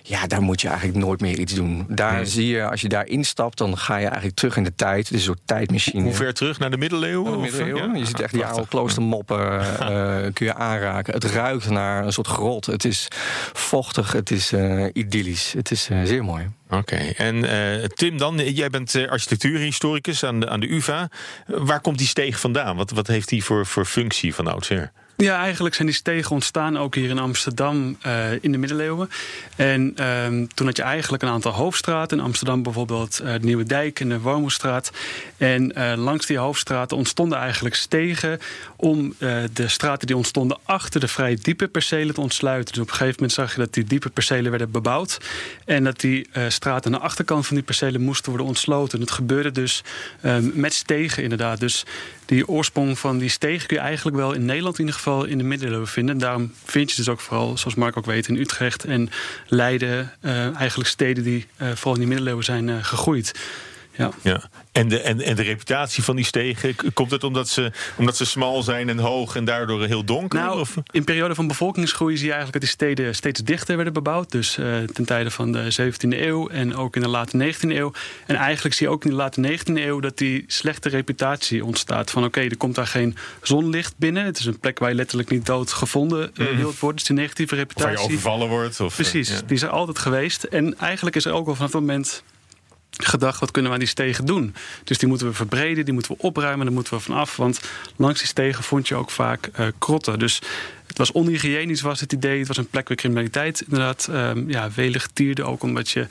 Ja, 0.06 0.28
daar 0.28 0.42
moet 0.42 0.62
je 0.62 0.68
eigenlijk 0.68 0.98
nooit 0.98 1.22
meer 1.22 1.40
iets 1.40 1.54
doen. 1.54 1.86
Daar 1.90 2.26
zie 2.26 2.48
je, 2.48 2.70
als 2.70 2.82
je 2.82 2.90
daar 2.90 3.08
instapt, 3.08 3.58
dan 3.58 3.78
ga 3.78 3.98
je 3.98 4.06
eigenlijk 4.06 4.36
terug 4.36 4.58
in 4.58 4.64
de 4.64 4.76
tijd. 4.76 4.98
Het 4.98 5.08
is 5.08 5.14
een 5.14 5.26
soort 5.26 5.42
tijdmachine. 5.46 6.04
Hoe 6.04 6.14
ver 6.14 6.34
terug? 6.34 6.60
Naar 6.60 6.72
de 6.72 6.78
middeleeuwen? 6.78 7.32
de 7.32 7.38
middeleeuwen. 7.38 7.96
Je 7.96 8.06
ziet 8.06 8.20
echt 8.20 8.34
die 8.34 8.46
oude 8.46 8.68
kloostermoppen 8.68 9.40
uh, 9.40 10.18
kun 10.34 10.46
je 10.46 10.54
aanraken. 10.54 11.14
Het 11.14 11.24
ruikt 11.24 11.70
naar 11.70 12.06
een 12.06 12.14
soort 12.14 12.28
grot. 12.28 12.66
Het 12.66 12.86
is 12.86 13.08
vochtig, 13.54 14.12
het 14.12 14.32
is 14.32 14.54
uh, 14.54 14.86
idyllisch. 14.94 15.54
Het 15.54 15.72
is 15.72 15.90
uh, 15.90 16.04
zeer 16.04 16.24
mooi. 16.24 16.50
Oké, 16.70 16.96
en 16.96 17.46
Tim 17.94 18.18
dan, 18.18 18.54
jij 18.54 18.70
bent 18.70 18.96
architectuurhistoricus 18.96 20.24
aan 20.24 20.40
de, 20.40 20.50
aan 20.50 20.60
de 20.60 20.74
UvA. 20.74 21.10
Waar 21.46 21.82
komt 21.82 21.98
die 21.98 22.08
steeg 22.08 22.40
vandaan? 22.40 22.76
Wat, 22.76 22.92
wat 22.92 23.08
heeft 23.08 23.30
die 23.30 23.44
voor, 23.44 23.66
voor 23.66 23.86
functie 23.86 24.36
van 24.36 24.48
oudsher? 24.48 24.92
Ja, 25.24 25.38
eigenlijk 25.38 25.76
zijn 25.76 25.88
die 25.88 25.96
stegen 25.96 26.32
ontstaan 26.32 26.78
ook 26.78 26.96
hier 26.96 27.10
in 27.10 27.20
Amsterdam 27.20 27.98
uh, 28.06 28.32
in 28.42 28.52
de 28.52 28.58
middeleeuwen. 28.58 29.10
En 29.56 30.08
um, 30.08 30.54
toen 30.54 30.66
had 30.66 30.78
je 30.78 30.84
eigenlijk 30.84 31.24
een 31.24 31.30
aantal 31.30 31.52
hoofdstraten. 31.52 32.18
In 32.18 32.24
Amsterdam 32.24 32.64
bijvoorbeeld 32.64 33.22
uh, 33.24 33.34
de 33.34 33.40
Nieuwe 33.42 33.64
Dijk 33.64 34.00
en 34.00 34.10
de 34.10 34.20
Wormoestraat. 34.20 34.92
En 35.38 35.74
uh, 35.78 35.94
langs 35.96 36.26
die 36.26 36.38
hoofdstraten 36.38 36.98
ontstonden 36.98 37.38
eigenlijk 37.38 37.76
stegen 37.76 38.40
om 38.76 39.16
de 39.54 39.68
straten 39.68 40.08
die 40.08 40.16
ontstonden 40.16 40.58
achter 40.64 41.00
de 41.00 41.08
vrij 41.08 41.38
diepe 41.42 41.68
percelen 41.68 42.14
te 42.14 42.22
ontsluiten. 42.22 42.74
Dus 42.74 42.84
op 42.84 42.90
een 42.90 42.96
gegeven 42.96 43.16
moment 43.16 43.34
zag 43.34 43.52
je 43.52 43.60
dat 43.60 43.74
die 43.74 43.84
diepe 43.84 44.10
percelen 44.10 44.50
werden 44.50 44.72
bebouwd. 44.72 45.18
En 45.66 45.84
dat 45.84 46.00
die 46.00 46.30
straten 46.48 46.94
aan 46.94 47.00
de 47.00 47.06
achterkant 47.06 47.48
van 47.48 47.56
die 47.56 47.66
percelen 47.66 48.02
moesten 48.02 48.30
worden 48.30 48.48
ontsloten. 48.48 49.00
En 49.00 49.06
dat 49.06 49.16
gebeurde 49.16 49.52
dus 49.52 49.84
um, 50.26 50.52
met 50.56 50.74
stegen 50.74 51.24
inderdaad. 51.24 51.60
Dus 51.60 51.86
die 52.26 52.48
oorsprong 52.48 53.00
van 53.00 53.18
die 53.18 53.30
steeg 53.30 53.66
kun 53.66 53.78
je 53.78 53.84
eigenlijk 53.84 54.18
wel 54.18 54.34
in 54.34 54.46
Nederland 54.46 54.76
in 54.80 54.86
ieder 54.86 55.00
geval 55.00 55.13
in 55.22 55.38
de 55.38 55.44
middeleeuwen 55.44 55.88
vinden. 55.88 56.14
En 56.14 56.22
daarom 56.22 56.52
vind 56.64 56.90
je 56.90 56.96
dus 56.96 57.10
ook 57.10 57.20
vooral, 57.20 57.58
zoals 57.58 57.76
Mark 57.76 57.98
ook 57.98 58.06
weet, 58.06 58.28
in 58.28 58.38
Utrecht 58.38 58.86
en 58.86 59.10
Leiden, 59.48 60.12
uh, 60.22 60.56
eigenlijk 60.56 60.90
steden 60.90 61.24
die 61.24 61.46
uh, 61.62 61.68
vooral 61.68 61.94
in 61.94 62.00
die 62.00 62.08
middeleeuwen 62.08 62.44
zijn 62.44 62.68
uh, 62.68 62.76
gegroeid. 62.82 63.34
Ja. 63.96 64.12
ja. 64.22 64.50
En, 64.72 64.88
de, 64.88 65.00
en, 65.00 65.22
en 65.22 65.36
de 65.36 65.42
reputatie 65.42 66.04
van 66.04 66.16
die 66.16 66.26
stegen, 66.26 66.76
komt 66.94 67.12
het 67.12 67.24
omdat 67.24 67.50
ze, 67.50 67.72
omdat 67.98 68.18
ze 68.18 68.26
smal 68.26 68.64
zijn 68.64 68.90
en 68.90 69.00
hoog 69.00 69.36
en 69.36 69.46
daardoor 69.46 69.86
heel 69.86 70.04
donker? 70.04 70.40
Nou, 70.40 70.60
of? 70.60 70.76
in 70.92 71.04
periode 71.04 71.36
van 71.36 71.48
bevolkingsgroei 71.48 72.18
zie 72.18 72.26
je 72.28 72.34
eigenlijk 72.34 72.66
dat 72.66 72.78
die 72.78 72.88
steden 72.88 73.16
steeds 73.16 73.40
dichter 73.40 73.76
werden 73.76 73.94
bebouwd. 73.94 74.32
Dus 74.32 74.58
uh, 74.58 74.78
ten 74.84 75.06
tijde 75.06 75.32
van 75.32 75.52
de 75.52 75.92
17e 75.92 76.08
eeuw 76.10 76.48
en 76.50 76.76
ook 76.76 76.96
in 76.96 77.02
de 77.02 77.08
late 77.08 77.54
19e 77.54 77.70
eeuw. 77.70 77.92
En 78.26 78.36
eigenlijk 78.36 78.76
zie 78.76 78.88
je 78.88 78.94
ook 78.94 79.04
in 79.04 79.10
de 79.10 79.16
late 79.16 79.58
19e 79.58 79.74
eeuw 79.74 80.00
dat 80.00 80.18
die 80.18 80.44
slechte 80.48 80.90
reputatie 80.90 81.66
ontstaat. 81.66 82.12
Van 82.12 82.24
oké, 82.24 82.42
er 82.42 82.58
komt 82.58 82.76
daar 82.76 82.88
geen 82.88 83.16
zonlicht 83.42 83.94
binnen. 83.98 84.26
Het 84.26 84.40
is 84.40 84.46
een 84.46 84.60
plek 84.60 84.80
waar 84.80 84.90
je 84.90 84.96
letterlijk 84.96 85.30
niet 85.30 85.46
dood 85.46 85.72
gevonden 85.72 86.32
uh, 86.34 86.50
mm. 86.50 86.58
wilt 86.58 86.80
worden. 86.80 86.98
Dus 86.98 87.08
die 87.08 87.18
negatieve 87.18 87.56
reputatie. 87.56 87.92
Of 87.92 88.00
waar 88.00 88.10
je 88.10 88.14
overvallen 88.14 88.48
wordt. 88.48 88.80
Of, 88.80 88.96
Precies, 88.96 89.28
die 89.28 89.56
is 89.56 89.62
er 89.62 89.70
altijd 89.70 90.00
geweest. 90.00 90.44
En 90.44 90.78
eigenlijk 90.78 91.16
is 91.16 91.26
er 91.26 91.34
ook 91.34 91.48
al 91.48 91.56
vanaf 91.56 91.72
het 91.72 91.82
moment 91.82 92.24
gedacht, 92.98 93.40
wat 93.40 93.52
kunnen 93.52 93.72
we 93.72 93.78
aan 93.78 93.84
die 93.84 93.94
stegen 93.94 94.26
doen? 94.26 94.56
Dus 94.84 94.98
die 94.98 95.08
moeten 95.08 95.28
we 95.28 95.34
verbreden, 95.34 95.86
die 95.86 95.94
moeten 95.94 96.12
we 96.12 96.24
opruimen, 96.24 96.66
daar 96.66 96.76
moeten 96.76 96.94
we 96.94 97.00
vanaf. 97.00 97.36
Want 97.36 97.62
langs 97.96 98.20
die 98.20 98.28
stegen 98.28 98.64
vond 98.64 98.88
je 98.88 98.96
ook 98.96 99.12
vaak 99.12 99.50
uh, 99.60 99.68
krotten. 99.78 100.20
Dus 100.20 100.42
het 100.88 100.98
was 100.98 101.12
onhygiënisch, 101.12 101.82
was 101.82 102.00
het 102.00 102.14
idee. 102.14 102.40
Het 102.40 102.48
was 102.48 102.58
een 102.58 102.68
plek 102.68 102.88
waar 102.88 102.98
criminaliteit 102.98 103.62
inderdaad 103.62 104.08
um, 104.10 104.50
ja, 104.50 104.70
welig 104.76 105.08
tierde. 105.08 105.44
Ook 105.44 105.64
omdat 105.64 105.90
je 105.90 106.08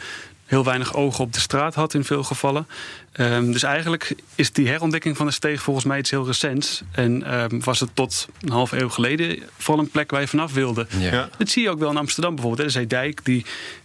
heel 0.47 0.65
weinig 0.65 0.95
ogen 0.95 1.25
op 1.25 1.33
de 1.33 1.41
straat 1.41 1.75
had 1.75 1.95
in 1.95 2.05
veel 2.05 2.23
gevallen. 2.23 2.67
Um, 3.17 3.53
dus 3.53 3.63
eigenlijk 3.63 4.15
is 4.35 4.53
die 4.53 4.69
herontdekking 4.69 5.17
van 5.17 5.27
de 5.27 5.33
steeg 5.33 5.63
volgens 5.63 5.85
mij 5.85 5.99
iets 5.99 6.11
heel 6.11 6.27
recents. 6.27 6.83
En 6.93 7.35
um, 7.35 7.63
was 7.65 7.81
het 7.81 7.91
tot 7.95 8.29
een 8.41 8.51
half 8.51 8.73
eeuw 8.73 8.89
geleden 8.89 9.39
vooral 9.59 9.85
een 9.85 9.91
plek 9.91 10.11
waar 10.11 10.21
je 10.21 10.29
vanaf 10.29 10.53
wilde. 10.53 10.87
Ja. 10.99 11.29
Dat 11.39 11.49
zie 11.49 11.63
je 11.63 11.71
ook 11.71 11.79
wel 11.79 11.91
in 11.91 11.97
Amsterdam 11.97 12.35
bijvoorbeeld. 12.35 12.67
De 12.67 12.73
Zeedijk 12.73 13.25
die 13.25 13.45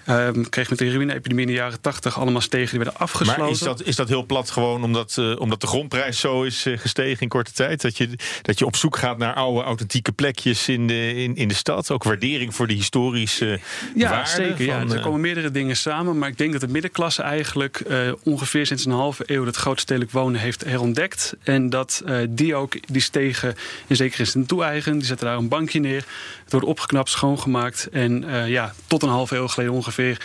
um, 0.09 0.49
kreeg 0.49 0.69
met 0.69 0.79
de 0.79 0.85
heroïne-epidemie 0.85 1.45
in 1.45 1.51
de 1.51 1.57
jaren 1.57 1.81
tachtig 1.81 2.19
allemaal 2.19 2.41
stegen 2.41 2.69
die 2.69 2.79
werden 2.79 2.99
afgesloten. 2.99 3.41
Maar 3.41 3.51
is 3.51 3.59
dat, 3.59 3.83
is 3.83 3.95
dat 3.95 4.07
heel 4.07 4.25
plat 4.25 4.51
gewoon 4.51 4.83
omdat, 4.83 5.15
uh, 5.19 5.39
omdat 5.39 5.61
de 5.61 5.67
grondprijs 5.67 6.19
zo 6.19 6.43
is 6.43 6.65
uh, 6.65 6.77
gestegen 6.77 7.21
in 7.21 7.27
korte 7.27 7.51
tijd? 7.51 7.81
Dat 7.81 7.97
je, 7.97 8.09
dat 8.41 8.59
je 8.59 8.65
op 8.65 8.75
zoek 8.75 8.97
gaat 8.97 9.17
naar 9.17 9.33
oude 9.33 9.63
authentieke 9.63 10.11
plekjes 10.11 10.69
in 10.69 10.87
de, 10.87 11.13
in, 11.13 11.35
in 11.35 11.47
de 11.47 11.53
stad? 11.53 11.91
Ook 11.91 12.03
waardering 12.03 12.55
voor 12.55 12.67
de 12.67 12.73
historische 12.73 13.59
ja, 13.95 14.09
waarde? 14.09 14.29
Zeker, 14.29 14.55
van, 14.55 14.65
ja, 14.65 14.79
er 14.79 14.97
uh, 14.97 15.03
komen 15.03 15.21
meerdere 15.21 15.51
dingen 15.51 15.77
samen. 15.77 16.17
Maar 16.17 16.29
ik 16.29 16.37
denk 16.37 16.51
dat 16.51 16.61
de 16.61 16.67
middenklasse 16.67 17.21
eigenlijk 17.21 17.83
ongeveer 18.23 18.65
sinds 18.65 18.85
een 18.85 18.91
halve 18.91 19.16
eeuw 19.25 19.45
het 19.45 19.55
grootstedelijk 19.55 20.11
wonen 20.11 20.39
heeft 20.39 20.63
herontdekt. 20.63 21.35
En 21.43 21.69
dat 21.69 22.01
uh, 22.05 22.17
die 22.29 22.55
ook 22.55 22.91
die 22.91 23.01
stegen 23.01 23.55
in 23.87 23.95
zekere 23.95 24.25
zin 24.25 24.45
toe-eigen. 24.45 24.97
Die 24.97 25.07
zetten 25.07 25.27
daar 25.27 25.37
een 25.37 25.47
bankje 25.47 25.79
neer. 25.79 26.05
Het 26.43 26.51
wordt 26.51 26.67
opgeknapt, 26.67 27.09
schoongemaakt. 27.09 27.87
En 27.91 28.23
uh, 28.23 28.49
ja, 28.49 28.73
tot 28.87 29.03
een 29.03 29.09
halve 29.09 29.35
eeuw 29.35 29.47
geleden 29.47 29.73
ongeveer 29.73 30.21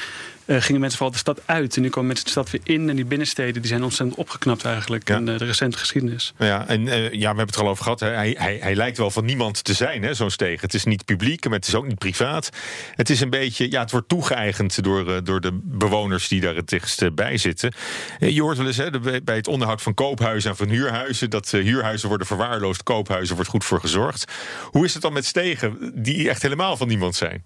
gingen 0.47 0.81
mensen 0.81 0.99
vooral 0.99 1.15
de 1.15 1.21
stad 1.21 1.41
uit. 1.45 1.77
En 1.77 1.83
nu 1.83 1.89
komen 1.89 2.07
mensen 2.07 2.25
de 2.25 2.31
stad 2.31 2.51
weer 2.51 2.61
in. 2.65 2.89
En 2.89 2.97
die 2.97 3.05
binnensteden 3.05 3.53
die 3.63 3.71
zijn 3.71 3.83
ontzettend 3.83 4.19
opgeknapt 4.19 4.65
eigenlijk 4.65 5.09
ja. 5.09 5.17
in 5.17 5.27
uh, 5.27 5.39
de 5.39 5.45
recente 5.45 5.79
geschiedenis. 5.79 6.33
Ja, 6.39 6.69
en 6.69 6.87
uh, 6.87 7.13
ja, 7.13 7.19
we 7.19 7.27
hebben 7.27 7.47
het 7.47 7.55
er 7.55 7.63
al 7.63 7.69
over 7.69 7.83
gehad. 7.83 8.01
Hè. 8.01 8.09
Hij, 8.09 8.37
hij, 8.39 8.59
hij 8.61 8.75
lijkt 8.75 8.97
wel 8.97 9.11
van 9.11 9.25
niemand 9.25 9.65
te 9.65 9.75
zijn, 9.75 10.17
zo'n 10.17 10.31
steeg. 10.31 10.61
Het 10.61 10.75
is 10.75 10.85
niet 10.85 11.05
publiek, 11.05 11.45
maar 11.45 11.59
het 11.59 11.67
is 11.67 11.75
ook 11.75 11.87
niet 11.87 11.99
privaat. 11.99 12.51
Het 12.95 13.11
is 13.11 13.21
een 13.21 13.31
beetje, 13.31 13.71
ja, 13.71 13.81
het 13.81 13.91
wordt 13.91 14.09
toegeëigend 14.09 14.83
door, 14.83 15.25
door 15.25 15.41
de 15.41 15.59
bewoners 15.63 16.29
die 16.29 16.41
daar 16.41 16.55
het 16.55 16.69
dichtst 16.69 17.15
bij 17.15 17.37
zitten. 17.37 17.73
Je 18.19 18.43
hoort 18.43 18.57
wel 18.57 18.67
eens 18.67 18.77
hè, 18.77 18.91
bij 19.25 19.37
het 19.37 19.49
onderhoud 19.49 19.83
van 19.83 19.95
koophuizen 19.95 20.51
en 20.51 20.57
van 20.57 20.69
huurhuizen... 20.69 21.31
dat 21.31 21.51
huurhuizen 21.51 22.09
worden 22.09 22.27
verwaarloosd, 22.27 22.83
koophuizen 22.83 23.35
wordt 23.35 23.51
goed 23.51 23.65
voor 23.65 23.81
gezorgd. 23.81 24.33
Hoe 24.71 24.85
is 24.85 24.93
het 24.93 25.03
dan 25.03 25.13
met 25.13 25.27
stegen 25.27 25.93
die 25.95 26.29
echt 26.29 26.43
helemaal 26.43 26.77
van 26.77 26.89
niemand 26.89 27.15
zijn? 27.15 27.43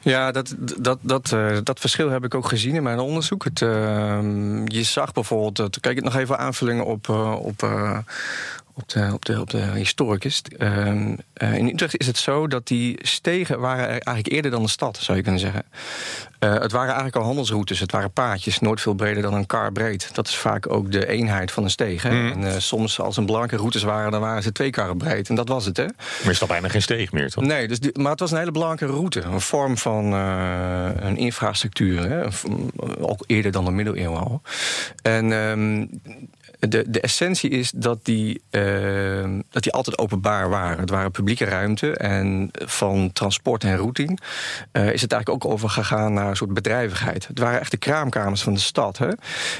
Ja, 0.00 0.32
dat, 0.32 0.54
dat, 0.58 0.98
dat, 1.00 1.30
uh, 1.34 1.58
dat 1.62 1.80
verschil 1.80 2.10
heb 2.10 2.24
ik 2.24 2.34
ook 2.34 2.48
gezien 2.48 2.74
in 2.74 2.82
mijn 2.82 2.98
onderzoek. 2.98 3.44
Het, 3.44 3.60
uh, 3.60 4.18
je 4.64 4.82
zag 4.82 5.12
bijvoorbeeld, 5.12 5.56
dat, 5.56 5.80
kijk 5.80 5.96
ik 5.96 6.04
nog 6.04 6.16
even 6.16 6.38
aanvullingen 6.38 6.84
op, 6.84 7.08
uh, 7.08 7.34
op, 7.38 7.68
op 8.74 8.88
de, 8.88 9.10
op 9.12 9.24
de, 9.24 9.40
op 9.40 9.50
de 9.50 9.62
historicus. 9.74 10.42
Uh, 10.58 10.86
uh, 11.42 11.54
in 11.54 11.68
Utrecht 11.68 11.98
is 11.98 12.06
het 12.06 12.18
zo 12.18 12.46
dat 12.46 12.66
die 12.66 12.98
stegen 13.02 13.60
waren 13.60 13.88
eigenlijk 13.88 14.28
eerder 14.28 14.50
dan 14.50 14.62
de 14.62 14.68
stad, 14.68 14.98
zou 15.00 15.16
je 15.16 15.22
kunnen 15.22 15.40
zeggen. 15.40 15.62
Uh, 16.40 16.52
het 16.52 16.72
waren 16.72 16.86
eigenlijk 16.86 17.16
al 17.16 17.22
handelsroutes, 17.22 17.80
het 17.80 17.92
waren 17.92 18.10
paadjes, 18.10 18.58
nooit 18.58 18.80
veel 18.80 18.94
breder 18.94 19.22
dan 19.22 19.34
een 19.34 19.46
kar 19.46 19.72
breed. 19.72 20.14
Dat 20.14 20.28
is 20.28 20.36
vaak 20.36 20.70
ook 20.70 20.92
de 20.92 21.06
eenheid 21.06 21.52
van 21.52 21.64
een 21.64 21.70
steeg. 21.70 22.02
Hè? 22.02 22.10
Mm. 22.10 22.30
En 22.30 22.40
uh, 22.40 22.52
soms 22.58 23.00
als 23.00 23.16
een 23.16 23.26
blanke 23.26 23.56
routes 23.56 23.82
waren, 23.82 24.10
dan 24.10 24.20
waren 24.20 24.42
ze 24.42 24.52
twee 24.52 24.70
karren 24.70 24.96
breed. 24.96 25.28
En 25.28 25.34
dat 25.34 25.48
was 25.48 25.64
het, 25.64 25.76
hè? 25.76 25.86
Maar 26.22 26.30
is 26.30 26.38
dat 26.38 26.48
bijna 26.48 26.68
geen 26.68 26.82
steeg 26.82 27.12
meer, 27.12 27.30
toch? 27.30 27.44
Nee, 27.44 27.68
dus 27.68 27.80
die, 27.80 27.98
maar 27.98 28.10
het 28.10 28.20
was 28.20 28.30
een 28.30 28.38
hele 28.38 28.50
belangrijke 28.50 28.94
route. 28.94 29.20
Een 29.20 29.40
vorm 29.40 29.78
van 29.78 30.12
een 30.12 31.16
infrastructuur. 31.16 32.08
Hè? 32.08 32.26
Ook 33.00 33.24
eerder 33.26 33.52
dan 33.52 33.64
de 33.64 33.70
middeleeuwen 33.70 34.20
al. 34.20 34.42
En 35.02 35.32
um, 35.32 35.90
de, 36.58 36.84
de 36.86 37.00
essentie 37.00 37.50
is 37.50 37.72
dat 37.74 38.04
die, 38.04 38.42
uh, 38.50 39.38
dat 39.50 39.62
die 39.62 39.72
altijd 39.72 39.98
openbaar 39.98 40.48
waren. 40.48 40.78
Het 40.78 40.90
waren 40.90 41.10
publieke 41.10 41.44
ruimte. 41.44 41.96
En 41.96 42.50
van 42.52 43.12
transport 43.12 43.64
en 43.64 43.76
routing 43.76 44.20
uh, 44.72 44.92
is 44.92 45.02
het 45.02 45.12
eigenlijk 45.12 45.44
ook 45.44 45.52
overgegaan 45.52 46.12
naar 46.12 46.28
een 46.28 46.36
soort 46.36 46.54
bedrijvigheid. 46.54 47.26
Het 47.26 47.38
waren 47.38 47.60
echt 47.60 47.70
de 47.70 47.76
kraamkamers 47.76 48.42
van 48.42 48.54
de 48.54 48.60
stad. 48.60 48.98
Hè? 48.98 49.08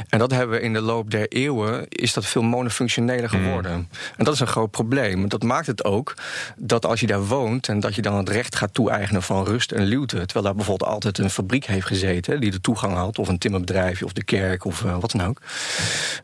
En 0.09 0.19
dat 0.19 0.31
hebben 0.31 0.57
we 0.57 0.63
in 0.63 0.73
de 0.73 0.81
loop 0.81 1.11
der 1.11 1.29
eeuwen... 1.29 1.89
is 1.89 2.13
dat 2.13 2.27
veel 2.27 2.43
monofunctioneler 2.43 3.29
geworden. 3.29 3.77
Mm. 3.77 3.89
En 4.17 4.25
dat 4.25 4.35
is 4.35 4.41
een 4.41 4.47
groot 4.47 4.71
probleem. 4.71 5.29
Dat 5.29 5.43
maakt 5.43 5.67
het 5.67 5.85
ook 5.85 6.15
dat 6.57 6.87
als 6.87 7.01
je 7.01 7.07
daar 7.07 7.25
woont... 7.25 7.69
en 7.69 7.81
dat 7.81 7.95
je 7.95 8.03
dan 8.03 8.17
het 8.17 8.29
recht 8.29 8.57
gaat 8.57 8.75
toe-eigenen 8.75 9.23
van 9.23 9.45
rust 9.45 9.73
en 9.73 9.83
luwte... 9.83 10.17
terwijl 10.17 10.45
daar 10.45 10.55
bijvoorbeeld 10.55 10.91
altijd 10.91 11.19
een 11.19 11.31
fabriek 11.31 11.65
heeft 11.65 11.87
gezeten... 11.87 12.41
die 12.41 12.51
de 12.51 12.61
toegang 12.61 12.95
had, 12.95 13.19
of 13.19 13.29
een 13.29 13.39
timmerbedrijfje, 13.39 14.05
of 14.05 14.13
de 14.13 14.25
kerk, 14.25 14.65
of 14.65 14.83
uh, 14.83 14.97
wat 14.99 15.11
dan 15.11 15.27
ook... 15.27 15.41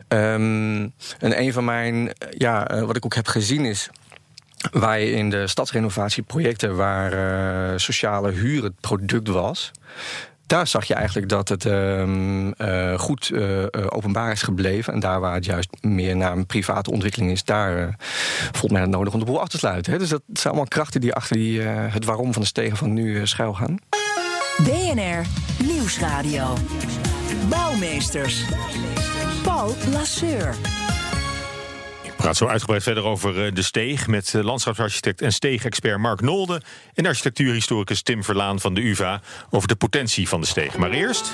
Um, 0.07 0.70
en 1.19 1.41
een 1.41 1.53
van 1.53 1.65
mijn, 1.65 2.11
ja, 2.29 2.71
uh, 2.71 2.83
wat 2.83 2.95
ik 2.95 3.05
ook 3.05 3.15
heb 3.15 3.27
gezien 3.27 3.65
is. 3.65 3.89
Je 4.71 5.11
in 5.11 5.29
de 5.29 5.47
stadsrenovatieprojecten 5.47 6.75
waar 6.75 7.13
uh, 7.13 7.77
sociale 7.77 8.31
huur 8.31 8.63
het 8.63 8.79
product 8.79 9.27
was. 9.27 9.71
Daar 10.47 10.67
zag 10.67 10.85
je 10.85 10.93
eigenlijk 10.93 11.29
dat 11.29 11.49
het 11.49 11.65
um, 11.65 12.53
uh, 12.57 12.99
goed 12.99 13.31
openbaar 13.89 14.31
is 14.31 14.41
gebleven. 14.41 14.93
En 14.93 14.99
daar 14.99 15.19
waar 15.19 15.33
het 15.33 15.45
juist 15.45 15.69
meer 15.81 16.15
naar 16.15 16.31
een 16.31 16.45
private 16.45 16.91
ontwikkeling 16.91 17.31
is, 17.31 17.43
daar 17.43 17.95
voelt 18.51 18.71
men 18.71 18.81
het 18.81 18.89
nodig 18.89 19.13
om 19.13 19.19
de 19.19 19.25
boel 19.25 19.41
af 19.41 19.47
te 19.47 19.57
sluiten. 19.57 19.91
Hè? 19.91 19.97
Dus 19.97 20.09
dat 20.09 20.21
zijn 20.27 20.47
allemaal 20.47 20.67
krachten 20.67 21.01
die 21.01 21.13
achter 21.13 21.35
die, 21.35 21.61
het 21.61 22.05
waarom 22.05 22.33
van 22.33 22.41
de 22.41 22.47
stegen 22.47 22.77
van 22.77 22.93
nu 22.93 23.27
schuil 23.27 23.53
gaan. 23.53 23.79
BNR 24.63 25.25
Nieuwsradio. 25.63 26.53
Bouwmeesters. 27.49 28.43
Paul 29.43 29.75
Lasseur. 29.91 30.55
Ik 32.01 32.15
praat 32.15 32.37
zo 32.37 32.47
uitgebreid 32.47 32.83
verder 32.83 33.03
over 33.03 33.53
de 33.53 33.61
steeg 33.61 34.07
met 34.07 34.33
landschapsarchitect 34.33 35.21
en 35.21 35.33
steegexpert 35.33 35.97
Mark 35.97 36.21
Nolde 36.21 36.61
en 36.93 37.05
architectuurhistoricus 37.05 38.01
Tim 38.01 38.23
Verlaan 38.23 38.59
van 38.59 38.73
de 38.73 38.81
UVA 38.81 39.21
over 39.49 39.67
de 39.67 39.75
potentie 39.75 40.27
van 40.27 40.41
de 40.41 40.47
steeg. 40.47 40.77
Maar 40.77 40.91
eerst. 40.91 41.31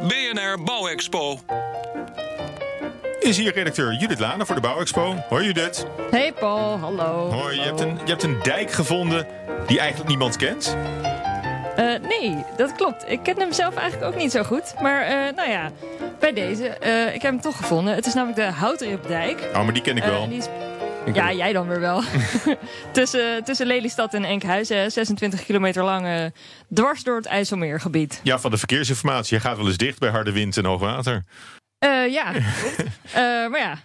BNR 0.00 0.62
Bouwexpo. 0.64 1.40
Is 3.20 3.36
hier 3.36 3.54
redacteur 3.54 3.94
Judith 3.94 4.18
Lane 4.18 4.46
voor 4.46 4.54
de 4.54 4.60
Bouwexpo. 4.60 5.24
Hoi 5.28 5.44
Judith. 5.44 5.86
Hey 6.10 6.32
Paul, 6.32 6.78
hallo. 6.78 7.30
Hoi, 7.30 7.56
je 7.56 7.62
hebt, 7.62 7.80
een, 7.80 7.98
je 8.04 8.10
hebt 8.10 8.22
een 8.22 8.38
dijk 8.42 8.72
gevonden 8.72 9.26
die 9.66 9.78
eigenlijk 9.78 10.08
niemand 10.08 10.36
kent. 10.36 10.76
Uh, 11.78 11.94
nee, 12.08 12.44
dat 12.56 12.72
klopt. 12.72 13.04
Ik 13.08 13.22
ken 13.22 13.38
hem 13.38 13.52
zelf 13.52 13.74
eigenlijk 13.76 14.12
ook 14.12 14.20
niet 14.20 14.30
zo 14.30 14.42
goed. 14.42 14.74
Maar 14.80 15.02
uh, 15.02 15.36
nou 15.36 15.50
ja, 15.50 15.70
bij 16.18 16.32
deze. 16.32 16.76
Uh, 16.84 17.14
ik 17.14 17.22
heb 17.22 17.32
hem 17.32 17.40
toch 17.40 17.56
gevonden. 17.56 17.94
Het 17.94 18.06
is 18.06 18.14
namelijk 18.14 18.38
de 18.38 18.58
Houtripdijk. 18.58 19.48
Oh, 19.54 19.64
maar 19.64 19.72
die 19.72 19.82
ken 19.82 19.96
ik 19.96 20.04
wel. 20.04 20.28
Die 20.28 20.38
is... 20.38 20.48
Ja, 21.12 21.32
jij 21.32 21.52
dan 21.52 21.68
weer 21.68 21.80
wel. 21.80 22.02
tussen, 22.92 23.44
tussen 23.44 23.66
Lelystad 23.66 24.14
en 24.14 24.24
Enkhuizen, 24.24 24.92
26 24.92 25.44
kilometer 25.44 25.84
lang, 25.84 26.32
dwars 26.74 27.02
door 27.02 27.16
het 27.16 27.26
IJsselmeergebied. 27.26 28.20
Ja, 28.22 28.38
van 28.38 28.50
de 28.50 28.58
verkeersinformatie. 28.58 29.36
Je 29.36 29.42
gaat 29.42 29.56
wel 29.56 29.66
eens 29.66 29.76
dicht 29.76 29.98
bij 29.98 30.10
harde 30.10 30.32
wind 30.32 30.56
en 30.56 30.64
hoogwater. 30.64 31.24
Uh, 31.84 32.12
ja, 32.12 32.32
klopt. 32.60 32.80
uh, 32.80 33.14
maar 33.48 33.58
ja, 33.58 33.78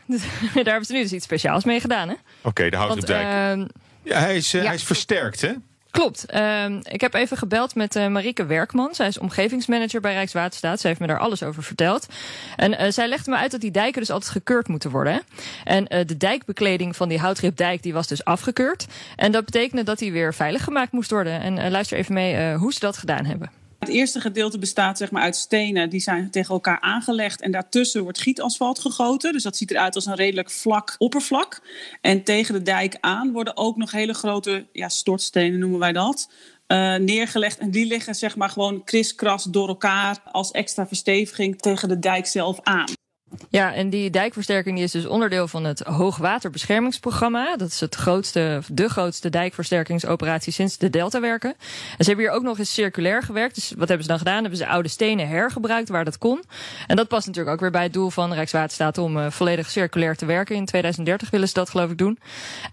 daar 0.54 0.64
hebben 0.64 0.86
ze 0.86 0.94
nu 0.94 1.02
dus 1.02 1.14
iets 1.14 1.26
speciaals 1.26 1.64
mee 1.64 1.80
gedaan, 1.80 2.08
hè? 2.08 2.14
Oké, 2.14 2.48
okay, 2.48 2.70
de 2.70 2.78
Houtripdijk. 2.78 3.58
Uh, 3.58 3.66
ja, 4.04 4.20
hij 4.20 4.36
is, 4.36 4.52
ja. 4.52 4.64
hij 4.64 4.74
is 4.74 4.84
versterkt, 4.84 5.42
hè? 5.42 5.54
Klopt. 5.96 6.26
Uh, 6.34 6.66
ik 6.84 7.02
heb 7.02 7.14
even 7.14 7.38
gebeld 7.38 7.76
met 7.76 7.96
uh, 7.96 8.08
Marieke 8.08 8.46
Werkman. 8.46 8.96
Zij 8.96 9.08
is 9.08 9.18
omgevingsmanager 9.18 10.02
bij 10.02 10.14
Rijkswaterstaat. 10.14 10.80
Ze 10.80 10.88
heeft 10.88 11.00
me 11.00 11.08
daar 11.08 11.20
alles 11.20 11.44
over 11.44 11.64
verteld. 11.64 12.08
En 12.56 12.72
uh, 12.72 12.92
zij 12.92 13.08
legde 13.08 13.32
me 13.32 13.38
uit 13.38 13.52
dat 13.52 13.62
die 13.62 13.72
dijken 13.72 14.00
dus 14.00 14.12
altijd 14.12 14.32
gekeurd 14.32 14.68
moeten 14.68 14.92
worden. 14.92 15.14
Hè? 15.14 15.20
En 15.64 16.06
de 16.08 16.18
dijkbekleding 16.18 16.96
van 16.96 17.10
die 17.10 17.20
houtripdijk 17.20 17.84
die 17.84 17.94
was 17.94 18.08
dus 18.08 18.24
afgekeurd. 18.26 18.86
En 19.16 19.32
dat 19.32 19.46
betekende 19.46 19.84
dat 19.84 20.00
die 20.00 20.12
weer 20.12 20.34
veilig 20.34 20.64
gemaakt 20.64 20.92
moest 20.92 21.12
worden. 21.12 21.42
En 21.42 21.72
luister 21.72 21.98
even 21.98 22.14
mee 22.14 22.54
hoe 22.54 22.74
ze 22.74 22.80
dat 22.80 22.98
gedaan 22.98 23.26
hebben. 23.26 23.65
Het 23.86 23.94
eerste 23.94 24.20
gedeelte 24.20 24.60
bestaat 24.60 24.98
zeg 24.98 25.12
maar, 25.12 25.22
uit 25.22 25.36
stenen 25.36 25.90
die 25.90 26.00
zijn 26.00 26.30
tegen 26.30 26.54
elkaar 26.54 26.80
aangelegd. 26.80 27.42
En 27.42 27.52
daartussen 27.52 28.04
wordt 28.04 28.22
gietasfalt 28.22 28.80
gegoten. 28.80 29.34
Dus 29.34 29.44
dat 29.44 29.58
ziet 29.58 29.72
eruit 29.72 29.96
als 29.96 30.06
een 30.06 30.16
redelijk 30.16 30.52
vlak 30.52 30.96
oppervlak. 30.98 31.62
En 32.02 32.24
tegen 32.24 32.54
de 32.54 32.62
dijk 32.62 32.98
aan 33.00 33.32
worden 33.32 33.58
ook 33.58 33.76
nog 33.76 33.92
hele 33.92 34.14
grote 34.14 34.66
ja, 34.72 34.90
stortstenen, 34.90 35.60
noemen 35.60 35.80
wij 35.80 35.92
dat. 35.92 36.30
Uh, 36.68 36.96
neergelegd. 36.96 37.58
En 37.58 37.72
die 37.72 37.86
liggen 37.86 38.16
zeg 38.16 38.36
maar 38.36 38.50
gewoon 38.50 38.84
kriskras 38.84 39.44
door 39.44 39.68
elkaar 39.68 40.22
als 40.32 40.52
extra 40.52 40.88
versteviging 40.88 41.60
tegen 41.60 41.88
de 41.88 42.00
dijk 42.00 42.26
zelf 42.26 42.60
aan. 42.64 42.86
Ja, 43.50 43.74
en 43.74 43.90
die 43.90 44.10
dijkversterking 44.10 44.80
is 44.80 44.92
dus 44.92 45.06
onderdeel 45.06 45.48
van 45.48 45.64
het 45.64 45.80
Hoogwaterbeschermingsprogramma. 45.80 47.58
Dat 47.58 47.68
is 47.68 47.80
het 47.80 47.96
grootste, 47.96 48.62
de 48.72 48.90
grootste 48.90 49.30
dijkversterkingsoperatie 49.30 50.54
sinds 50.54 50.78
de 50.78 50.90
Delta 50.90 51.20
werken. 51.20 51.50
En 51.98 52.04
ze 52.04 52.06
hebben 52.06 52.26
hier 52.26 52.34
ook 52.34 52.44
nog 52.44 52.60
eens 52.60 52.74
circulair 52.74 53.24
gewerkt. 53.24 53.56
Dus 53.56 53.74
wat 53.78 53.88
hebben 53.88 54.06
ze 54.06 54.10
dan 54.10 54.18
gedaan? 54.18 54.42
Hebben 54.42 54.58
ze 54.58 54.68
oude 54.68 54.90
stenen 54.90 55.28
hergebruikt 55.28 55.90
waar 55.90 56.06
dat 56.06 56.18
kon. 56.18 56.44
En 56.88 56.96
dat 56.96 57.08
past 57.08 57.28
natuurlijk 57.28 57.54
ook 57.56 57.62
weer 57.62 57.72
bij 57.72 57.84
het 57.84 57.94
doel 57.94 58.10
van 58.10 58.34
Rijkswaterstaat 58.34 58.98
om 58.98 59.18
uh, 59.18 59.30
volledig 59.30 59.70
circulair 59.70 60.16
te 60.16 60.26
werken. 60.26 60.56
In 60.56 60.66
2030 60.66 61.30
willen 61.30 61.48
ze 61.48 61.54
dat 61.54 61.70
geloof 61.70 61.92
ik 61.92 61.98
doen. 61.98 62.20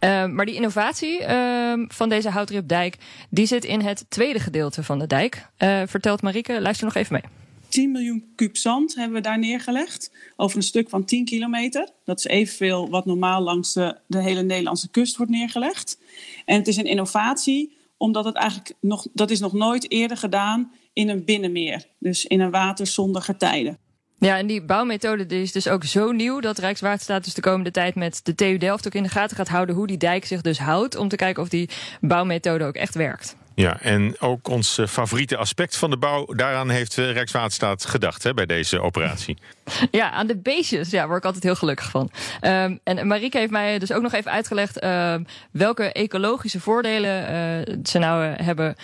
Uh, 0.00 0.26
maar 0.26 0.46
die 0.46 0.54
innovatie 0.54 1.20
uh, 1.20 1.72
van 1.88 2.08
deze 2.08 2.30
houtripdijk, 2.30 2.96
die 3.28 3.46
zit 3.46 3.64
in 3.64 3.80
het 3.80 4.04
tweede 4.08 4.40
gedeelte 4.40 4.82
van 4.82 4.98
de 4.98 5.06
dijk. 5.06 5.46
vertelt 5.86 6.22
Marieke, 6.22 6.60
luister 6.60 6.86
nog 6.86 6.94
even 6.94 7.12
mee. 7.12 7.41
10 7.72 7.90
miljoen 7.90 8.32
kuub 8.34 8.56
zand 8.56 8.94
hebben 8.94 9.16
we 9.16 9.20
daar 9.20 9.38
neergelegd. 9.38 10.12
Over 10.36 10.56
een 10.56 10.62
stuk 10.62 10.88
van 10.88 11.04
10 11.04 11.24
kilometer. 11.24 11.88
Dat 12.04 12.18
is 12.18 12.24
evenveel 12.24 12.90
wat 12.90 13.06
normaal 13.06 13.42
langs 13.42 13.72
de, 13.72 13.96
hele 14.08 14.42
Nederlandse 14.42 14.90
kust 14.90 15.16
wordt 15.16 15.32
neergelegd. 15.32 15.98
En 16.44 16.56
het 16.56 16.68
is 16.68 16.76
een 16.76 16.86
innovatie, 16.86 17.76
omdat 17.96 18.24
het 18.24 18.34
eigenlijk 18.34 18.74
nog, 18.80 19.06
dat 19.12 19.30
is 19.30 19.40
nog 19.40 19.52
nooit 19.52 19.90
eerder 19.90 20.16
gedaan 20.16 20.72
in 20.92 21.08
een 21.08 21.24
binnenmeer. 21.24 21.86
Dus 21.98 22.26
in 22.26 22.40
een 22.40 22.50
water 22.50 22.86
zonder 22.86 23.22
getijden. 23.22 23.78
Ja, 24.18 24.38
en 24.38 24.46
die 24.46 24.64
bouwmethode 24.64 25.26
die 25.26 25.42
is 25.42 25.52
dus 25.52 25.68
ook 25.68 25.84
zo 25.84 26.12
nieuw 26.12 26.40
dat 26.40 26.58
Rijkswaterstaat 26.58 27.24
dus 27.24 27.34
de 27.34 27.40
komende 27.40 27.70
tijd 27.70 27.94
met 27.94 28.20
de 28.22 28.34
TU 28.34 28.58
Delft 28.58 28.86
ook 28.86 28.94
in 28.94 29.02
de 29.02 29.08
gaten 29.08 29.36
gaat 29.36 29.48
houden 29.48 29.74
hoe 29.74 29.86
die 29.86 29.96
dijk 29.96 30.24
zich 30.24 30.40
dus 30.40 30.58
houdt. 30.58 30.96
Om 30.96 31.08
te 31.08 31.16
kijken 31.16 31.42
of 31.42 31.48
die 31.48 31.68
bouwmethode 32.00 32.64
ook 32.64 32.74
echt 32.74 32.94
werkt. 32.94 33.36
Ja, 33.54 33.80
en 33.80 34.20
ook 34.20 34.48
ons 34.48 34.78
eh, 34.78 34.86
favoriete 34.86 35.36
aspect 35.36 35.76
van 35.76 35.90
de 35.90 35.96
bouw, 35.96 36.24
daaraan 36.24 36.70
heeft 36.70 36.98
eh, 36.98 37.12
Rijkswaterstaat 37.12 37.84
gedacht 37.84 38.22
hè, 38.22 38.34
bij 38.34 38.46
deze 38.46 38.80
operatie. 38.80 39.36
Ja, 39.90 40.10
aan 40.10 40.26
de 40.26 40.36
beestjes, 40.36 40.90
ja, 40.90 41.06
word 41.06 41.18
ik 41.18 41.24
altijd 41.24 41.42
heel 41.42 41.54
gelukkig 41.54 41.90
van. 41.90 42.10
Um, 42.40 42.80
en 42.84 43.06
Marieke 43.06 43.38
heeft 43.38 43.50
mij 43.50 43.78
dus 43.78 43.92
ook 43.92 44.02
nog 44.02 44.12
even 44.12 44.30
uitgelegd 44.30 44.82
uh, 44.82 45.14
welke 45.50 45.92
ecologische 45.92 46.60
voordelen 46.60 47.22
uh, 47.22 47.76
ze 47.84 47.98
nou 47.98 48.24
hebben 48.24 48.76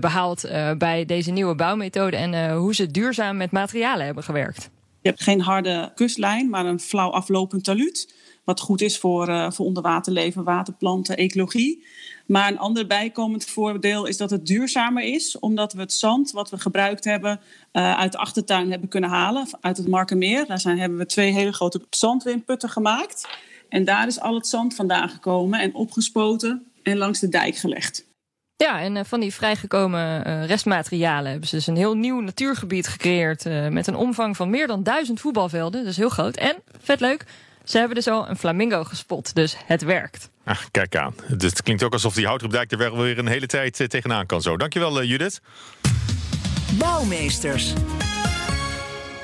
behaald 0.00 0.50
bij 0.78 1.04
deze 1.04 1.30
nieuwe 1.30 1.54
bouwmethode 1.54 2.16
en 2.16 2.52
hoe 2.52 2.74
ze 2.74 2.90
duurzaam 2.90 3.36
met 3.36 3.50
materialen 3.50 4.06
hebben 4.06 4.24
gewerkt. 4.24 4.70
Je 5.00 5.08
hebt 5.08 5.22
geen 5.22 5.40
harde 5.40 5.92
kustlijn, 5.94 6.48
maar 6.48 6.66
een 6.66 6.80
flauw 6.80 7.10
aflopend 7.10 7.64
taluut. 7.64 8.14
Wat 8.48 8.60
goed 8.60 8.80
is 8.80 8.98
voor, 8.98 9.28
uh, 9.28 9.50
voor 9.50 9.66
onderwaterleven, 9.66 10.44
waterplanten, 10.44 11.16
ecologie. 11.16 11.84
Maar 12.26 12.48
een 12.48 12.58
ander 12.58 12.86
bijkomend 12.86 13.44
voordeel 13.44 14.06
is 14.06 14.16
dat 14.16 14.30
het 14.30 14.46
duurzamer 14.46 15.02
is. 15.02 15.38
Omdat 15.38 15.72
we 15.72 15.80
het 15.80 15.92
zand 15.92 16.30
wat 16.30 16.50
we 16.50 16.58
gebruikt 16.58 17.04
hebben 17.04 17.40
uh, 17.72 17.98
uit 17.98 18.12
de 18.12 18.18
achtertuin 18.18 18.70
hebben 18.70 18.88
kunnen 18.88 19.10
halen. 19.10 19.46
Uit 19.60 19.76
het 19.76 19.88
Markermeer. 19.88 20.46
Daar 20.46 20.60
zijn, 20.60 20.78
hebben 20.78 20.98
we 20.98 21.06
twee 21.06 21.32
hele 21.32 21.52
grote 21.52 21.80
zandwindputten 21.90 22.68
gemaakt. 22.68 23.28
En 23.68 23.84
daar 23.84 24.06
is 24.06 24.20
al 24.20 24.34
het 24.34 24.46
zand 24.46 24.74
vandaan 24.74 25.08
gekomen 25.08 25.60
en 25.60 25.74
opgespoten 25.74 26.66
en 26.82 26.96
langs 26.96 27.20
de 27.20 27.28
dijk 27.28 27.56
gelegd. 27.56 28.06
Ja, 28.56 28.80
en 28.80 29.06
van 29.06 29.20
die 29.20 29.34
vrijgekomen 29.34 30.46
restmaterialen 30.46 31.30
hebben 31.30 31.48
ze 31.48 31.56
dus 31.56 31.66
een 31.66 31.76
heel 31.76 31.94
nieuw 31.94 32.20
natuurgebied 32.20 32.88
gecreëerd. 32.88 33.44
Met 33.70 33.86
een 33.86 33.96
omvang 33.96 34.36
van 34.36 34.50
meer 34.50 34.66
dan 34.66 34.82
duizend 34.82 35.20
voetbalvelden. 35.20 35.84
Dus 35.84 35.96
heel 35.96 36.08
groot. 36.08 36.36
En, 36.36 36.56
vet 36.80 37.00
leuk, 37.00 37.24
ze 37.68 37.78
hebben 37.78 37.96
dus 37.96 38.06
al 38.06 38.28
een 38.28 38.36
flamingo 38.36 38.84
gespot. 38.84 39.34
Dus 39.34 39.56
het 39.66 39.82
werkt. 39.82 40.30
Ah, 40.44 40.58
kijk 40.70 40.96
aan. 40.96 41.14
Het 41.38 41.62
klinkt 41.62 41.82
ook 41.82 41.92
alsof 41.92 42.14
die 42.14 42.26
houtdijk 42.26 42.72
er 42.72 42.78
wel 42.78 42.96
weer 42.96 43.18
een 43.18 43.26
hele 43.26 43.46
tijd 43.46 43.80
uh, 43.80 43.86
tegenaan 43.86 44.26
kan 44.26 44.42
zo. 44.42 44.56
Dankjewel, 44.56 45.04
Judith. 45.04 45.40
Bouwmeesters. 46.78 47.72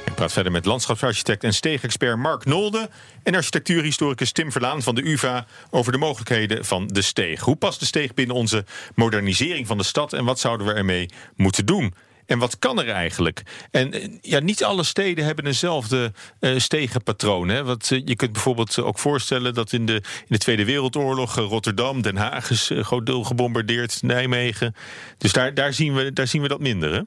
Ik 0.04 0.14
praat 0.14 0.32
verder 0.32 0.52
met 0.52 0.64
landschapsarchitect 0.64 1.44
en 1.44 1.54
steegexpert 1.54 2.16
Mark 2.16 2.44
Nolde 2.44 2.88
en 3.22 3.34
architectuurhistoricus 3.34 4.32
Tim 4.32 4.52
Verlaan 4.52 4.82
van 4.82 4.94
de 4.94 5.02
UvA 5.02 5.46
over 5.70 5.92
de 5.92 5.98
mogelijkheden 5.98 6.64
van 6.64 6.86
de 6.86 7.02
steeg. 7.02 7.40
Hoe 7.40 7.56
past 7.56 7.80
de 7.80 7.86
steeg 7.86 8.14
binnen 8.14 8.36
onze 8.36 8.64
modernisering 8.94 9.66
van 9.66 9.78
de 9.78 9.84
stad 9.84 10.12
en 10.12 10.24
wat 10.24 10.38
zouden 10.38 10.66
we 10.66 10.72
ermee 10.72 11.10
moeten 11.36 11.66
doen? 11.66 11.94
En 12.26 12.38
wat 12.38 12.58
kan 12.58 12.80
er 12.80 12.88
eigenlijk? 12.88 13.42
En 13.70 14.18
ja, 14.22 14.38
niet 14.38 14.64
alle 14.64 14.82
steden 14.82 15.24
hebben 15.24 15.46
eenzelfde 15.46 16.12
uh, 16.40 16.58
stegenpatroon. 16.58 17.48
Hè? 17.48 17.64
Want 17.64 17.90
uh, 17.90 18.02
je 18.04 18.16
kunt 18.16 18.32
bijvoorbeeld 18.32 18.78
ook 18.78 18.98
voorstellen 18.98 19.54
dat 19.54 19.72
in 19.72 19.86
de, 19.86 19.94
in 19.94 20.26
de 20.28 20.38
Tweede 20.38 20.64
Wereldoorlog 20.64 21.34
Rotterdam, 21.34 22.02
Den 22.02 22.16
Haag 22.16 22.50
is 22.50 22.70
groot 22.74 23.06
deel 23.06 23.24
gebombardeerd, 23.24 24.02
Nijmegen. 24.02 24.74
Dus 25.18 25.32
daar, 25.32 25.54
daar, 25.54 25.72
zien, 25.72 25.94
we, 25.94 26.12
daar 26.12 26.26
zien 26.26 26.42
we 26.42 26.48
dat 26.48 26.60
minder. 26.60 26.92
Hè? 26.92 27.00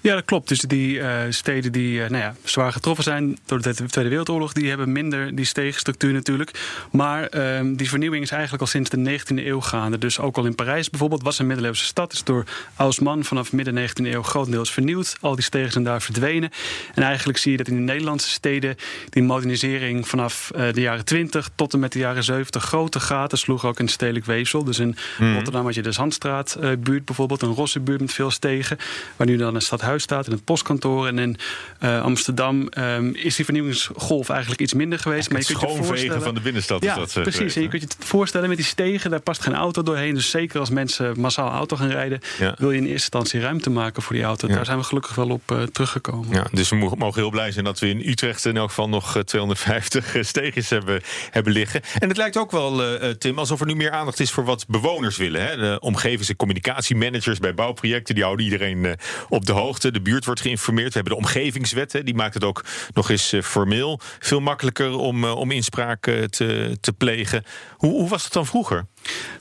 Ja, 0.00 0.14
dat 0.14 0.24
klopt. 0.24 0.48
Dus 0.48 0.60
die 0.60 1.00
steden 1.28 1.72
die 1.72 1.98
nou 1.98 2.16
ja, 2.16 2.34
zwaar 2.44 2.72
getroffen 2.72 3.04
zijn 3.04 3.38
door 3.46 3.62
de 3.62 3.74
Tweede 3.74 4.10
Wereldoorlog, 4.10 4.52
die 4.52 4.68
hebben 4.68 4.92
minder 4.92 5.34
die 5.34 5.44
stegenstructuur 5.44 6.12
natuurlijk. 6.12 6.50
Maar 6.92 7.26
ehm, 7.26 7.74
die 7.74 7.88
vernieuwing 7.88 8.22
is 8.22 8.30
eigenlijk 8.30 8.62
al 8.62 8.68
sinds 8.68 8.90
de 8.90 9.18
19e 9.20 9.46
eeuw 9.46 9.60
gaande. 9.60 9.98
Dus 9.98 10.18
ook 10.18 10.36
al 10.36 10.44
in 10.44 10.54
Parijs 10.54 10.90
bijvoorbeeld 10.90 11.22
was 11.22 11.38
een 11.38 11.46
middeleeuwse 11.46 11.84
stad. 11.84 12.12
Is 12.12 12.24
door 12.24 12.44
Haussmann 12.74 13.24
vanaf 13.24 13.52
midden 13.52 13.88
19e 13.88 14.06
eeuw 14.06 14.22
groot 14.22 14.48
grotendeels 14.52 14.72
vernieuwd. 14.72 15.16
Al 15.20 15.34
die 15.34 15.44
stegen 15.44 15.72
zijn 15.72 15.84
daar 15.84 16.02
verdwenen. 16.02 16.50
En 16.94 17.02
eigenlijk 17.02 17.38
zie 17.38 17.50
je 17.50 17.56
dat 17.56 17.68
in 17.68 17.74
de 17.74 17.92
Nederlandse 17.92 18.30
steden 18.30 18.76
die 19.08 19.22
modernisering 19.22 20.08
vanaf 20.08 20.50
uh, 20.56 20.72
de 20.72 20.80
jaren 20.80 21.04
20 21.04 21.50
tot 21.54 21.72
en 21.72 21.78
met 21.78 21.92
de 21.92 21.98
jaren 21.98 22.24
70 22.24 22.64
grote 22.64 23.00
gaten 23.00 23.38
sloeg 23.38 23.64
ook 23.64 23.78
in 23.78 23.84
het 23.84 23.94
stedelijk 23.94 24.24
weefsel. 24.24 24.64
Dus 24.64 24.78
in 24.78 24.96
mm. 25.18 25.34
Rotterdam 25.34 25.64
had 25.64 25.74
je 25.74 25.82
de 25.82 25.92
Zandstraatbuurt 25.92 27.00
uh, 27.00 27.04
bijvoorbeeld, 27.04 27.42
een 27.42 27.54
rosse 27.54 27.80
buurt 27.80 28.00
met 28.00 28.12
veel 28.12 28.30
stegen, 28.30 28.78
waar 29.16 29.26
nu 29.26 29.36
dan 29.36 29.54
een 29.54 29.62
stadhuis 29.62 30.02
staat 30.02 30.26
en 30.26 30.32
het 30.32 30.44
postkantoor. 30.44 31.06
En 31.06 31.18
in 31.18 31.36
uh, 31.82 32.02
Amsterdam 32.02 32.68
um, 32.78 33.14
is 33.14 33.36
die 33.36 33.44
vernieuwingsgolf 33.44 34.28
eigenlijk 34.28 34.60
iets 34.60 34.74
minder 34.74 34.98
geweest. 34.98 35.30
maar 35.30 35.40
je 35.40 35.46
kunt 35.46 35.60
je 35.60 35.84
voorstellen 35.84 36.22
van 36.22 36.34
de 36.34 36.40
binnenstad. 36.40 36.84
Ja, 36.84 36.96
is 36.96 37.12
dat, 37.12 37.22
precies. 37.22 37.56
En 37.56 37.62
je 37.62 37.68
kunt 37.68 37.82
je 37.82 37.88
het 37.88 38.06
voorstellen 38.06 38.48
met 38.48 38.56
die 38.56 38.66
stegen, 38.66 39.10
daar 39.10 39.20
past 39.20 39.42
geen 39.42 39.54
auto 39.54 39.82
doorheen. 39.82 40.14
Dus 40.14 40.30
zeker 40.30 40.60
als 40.60 40.70
mensen 40.70 41.20
massaal 41.20 41.50
auto 41.50 41.76
gaan 41.76 41.90
rijden, 41.90 42.20
ja. 42.38 42.54
wil 42.58 42.70
je 42.70 42.76
in 42.76 42.82
eerste 42.82 42.92
instantie 42.94 43.40
ruimte 43.40 43.70
maken 43.70 44.02
voor 44.02 44.14
die 44.14 44.24
auto. 44.24 44.41
Ja. 44.48 44.54
Daar 44.54 44.64
zijn 44.64 44.78
we 44.78 44.84
gelukkig 44.84 45.14
wel 45.14 45.28
op 45.28 45.50
uh, 45.52 45.62
teruggekomen. 45.62 46.34
Ja, 46.34 46.46
dus 46.52 46.68
we 46.68 46.76
mogen 46.76 47.20
heel 47.20 47.30
blij 47.30 47.52
zijn 47.52 47.64
dat 47.64 47.78
we 47.78 47.88
in 47.88 48.08
Utrecht 48.08 48.44
in 48.44 48.56
elk 48.56 48.68
geval 48.68 48.88
nog 48.88 49.22
250 49.24 50.16
steegjes 50.20 50.70
hebben, 50.70 51.00
hebben 51.30 51.52
liggen. 51.52 51.80
En 51.98 52.08
het 52.08 52.16
lijkt 52.16 52.36
ook 52.36 52.50
wel, 52.50 53.02
uh, 53.02 53.10
Tim, 53.10 53.38
alsof 53.38 53.60
er 53.60 53.66
nu 53.66 53.74
meer 53.74 53.90
aandacht 53.90 54.20
is 54.20 54.30
voor 54.30 54.44
wat 54.44 54.64
bewoners 54.68 55.16
willen. 55.16 55.46
Hè? 55.46 55.56
De 55.56 55.80
omgevings- 55.80 56.28
en 56.28 56.36
communicatiemanagers 56.36 57.38
bij 57.38 57.54
bouwprojecten, 57.54 58.14
die 58.14 58.24
houden 58.24 58.44
iedereen 58.44 58.84
uh, 58.84 58.92
op 59.28 59.46
de 59.46 59.52
hoogte. 59.52 59.90
De 59.90 60.02
buurt 60.02 60.24
wordt 60.24 60.40
geïnformeerd. 60.40 60.88
We 60.88 60.94
hebben 60.94 61.12
de 61.12 61.18
omgevingswet, 61.18 61.92
hè, 61.92 62.02
die 62.02 62.14
maakt 62.14 62.34
het 62.34 62.44
ook 62.44 62.64
nog 62.94 63.10
eens 63.10 63.34
formeel 63.42 64.00
veel 64.18 64.40
makkelijker 64.40 64.96
om, 64.96 65.24
om 65.24 65.50
inspraak 65.50 66.00
te, 66.02 66.76
te 66.80 66.92
plegen. 66.92 67.44
Hoe, 67.76 67.90
hoe 67.90 68.08
was 68.08 68.24
het 68.24 68.32
dan 68.32 68.46
vroeger? 68.46 68.86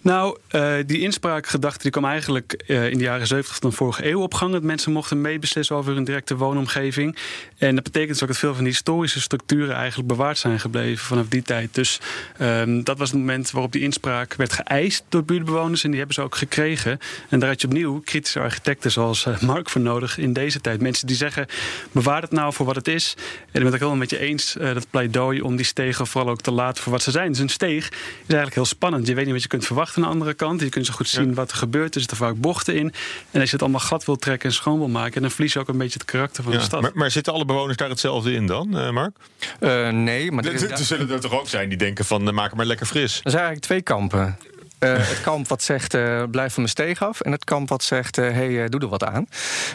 Nou, 0.01 0.37
uh, 0.51 0.73
die 0.85 0.99
inspraakgedachte 0.99 1.81
die 1.81 1.91
kwam 1.91 2.05
eigenlijk 2.05 2.63
uh, 2.67 2.89
in 2.89 2.97
de 2.97 3.03
jaren 3.03 3.27
70 3.27 3.55
van 3.55 3.69
de 3.69 3.75
vorige 3.75 4.09
eeuw 4.09 4.21
op 4.21 4.33
gang. 4.33 4.51
Dat 4.51 4.63
mensen 4.63 4.91
mochten 4.91 5.21
meebeslissen 5.21 5.75
over 5.75 5.93
hun 5.93 6.03
directe 6.03 6.35
woonomgeving. 6.37 7.17
En 7.57 7.75
dat 7.75 7.83
betekent 7.83 8.11
dus 8.11 8.21
ook 8.21 8.27
dat 8.27 8.37
veel 8.37 8.53
van 8.53 8.63
die 8.63 8.73
historische 8.73 9.21
structuren 9.21 9.75
eigenlijk 9.75 10.07
bewaard 10.07 10.37
zijn 10.37 10.59
gebleven 10.59 11.05
vanaf 11.05 11.27
die 11.27 11.41
tijd. 11.41 11.75
Dus 11.75 11.99
um, 12.41 12.83
dat 12.83 12.97
was 12.97 13.09
het 13.09 13.19
moment 13.19 13.51
waarop 13.51 13.71
die 13.71 13.81
inspraak 13.81 14.33
werd 14.33 14.53
geëist 14.53 15.03
door 15.09 15.23
buurtbewoners. 15.23 15.83
En 15.83 15.89
die 15.89 15.97
hebben 15.97 16.15
ze 16.15 16.21
ook 16.21 16.35
gekregen. 16.35 16.99
En 17.29 17.39
daar 17.39 17.49
had 17.49 17.61
je 17.61 17.67
opnieuw 17.67 18.01
kritische 18.05 18.39
architecten 18.39 18.91
zoals 18.91 19.25
uh, 19.25 19.41
Mark 19.41 19.69
voor 19.69 19.81
nodig 19.81 20.17
in 20.17 20.33
deze 20.33 20.61
tijd. 20.61 20.81
Mensen 20.81 21.07
die 21.07 21.15
zeggen, 21.15 21.47
bewaar 21.91 22.21
het 22.21 22.31
nou 22.31 22.53
voor 22.53 22.65
wat 22.65 22.75
het 22.75 22.87
is. 22.87 23.13
En 23.17 23.21
ik 23.43 23.51
ben 23.51 23.63
het 23.63 23.73
ook 23.73 23.79
helemaal 23.79 23.99
met 23.99 24.09
je 24.09 24.19
eens, 24.19 24.55
dat 24.59 24.89
pleidooi 24.89 25.41
om 25.41 25.55
die 25.55 25.65
stegen 25.65 26.07
vooral 26.07 26.31
ook 26.31 26.41
te 26.41 26.51
laten 26.51 26.83
voor 26.83 26.91
wat 26.91 27.01
ze 27.01 27.11
zijn. 27.11 27.31
Dus 27.31 27.39
een 27.39 27.49
steeg 27.49 27.87
is 27.87 27.95
eigenlijk 28.27 28.55
heel 28.55 28.65
spannend. 28.65 29.07
Je 29.07 29.13
weet 29.13 29.25
niet 29.25 29.33
wat 29.33 29.43
je 29.43 29.49
kunt 29.51 29.65
verwachten 29.65 29.95
aan 29.95 30.07
de 30.07 30.13
andere 30.13 30.33
kant. 30.33 30.61
Je 30.61 30.69
kunt 30.69 30.85
zo 30.85 30.93
goed 30.93 31.07
zien 31.07 31.27
ja. 31.27 31.33
wat 31.33 31.51
er 31.51 31.57
gebeurt. 31.57 31.93
Er 31.93 31.99
zitten 31.99 32.17
vaak 32.17 32.35
bochten 32.35 32.75
in. 32.75 32.93
En 33.31 33.39
als 33.39 33.49
je 33.49 33.55
het 33.55 33.61
allemaal 33.61 33.79
glad 33.79 34.05
wil 34.05 34.15
trekken 34.15 34.49
en 34.49 34.55
schoon 34.55 34.77
wil 34.77 34.87
maken... 34.87 35.21
dan 35.21 35.31
verlies 35.31 35.53
je 35.53 35.59
ook 35.59 35.67
een 35.67 35.77
beetje 35.77 35.99
het 35.99 36.07
karakter 36.07 36.43
van 36.43 36.51
ja, 36.51 36.57
de 36.57 36.63
stad. 36.63 36.81
Maar, 36.81 36.91
maar, 36.93 37.11
zitten 37.11 37.33
alle 37.33 37.45
bewoners 37.45 37.77
daar 37.77 37.89
hetzelfde 37.89 38.33
in 38.33 38.47
dan, 38.47 38.77
uh, 38.77 38.89
Mark? 38.89 39.17
Uh, 39.59 39.89
nee. 39.89 40.31
Maar 40.31 40.45
er, 40.45 40.53
er, 40.63 40.71
er 40.71 40.77
zullen 40.77 41.09
er 41.09 41.19
toch 41.19 41.39
ook 41.39 41.47
zijn 41.47 41.69
die 41.69 41.77
denken 41.77 42.05
van... 42.05 42.27
Uh, 42.27 42.33
maak 42.33 42.47
het 42.47 42.55
maar 42.55 42.65
lekker 42.65 42.85
fris. 42.85 43.21
Er 43.23 43.31
zijn 43.31 43.43
eigenlijk 43.43 43.65
twee 43.65 43.81
kampen. 43.81 44.37
Uh, 44.83 44.93
het 44.97 45.21
kamp 45.21 45.47
wat 45.47 45.63
zegt, 45.63 45.93
uh, 45.93 46.23
blijf 46.31 46.53
van 46.53 46.63
mijn 46.63 46.75
steeg 46.75 47.01
af. 47.03 47.21
En 47.21 47.31
het 47.31 47.43
kamp 47.43 47.69
wat 47.69 47.83
zegt, 47.83 48.15
hé, 48.15 48.27
uh, 48.27 48.33
hey, 48.33 48.69
doe 48.69 48.79
er 48.79 48.87
wat 48.87 49.03
aan. 49.03 49.27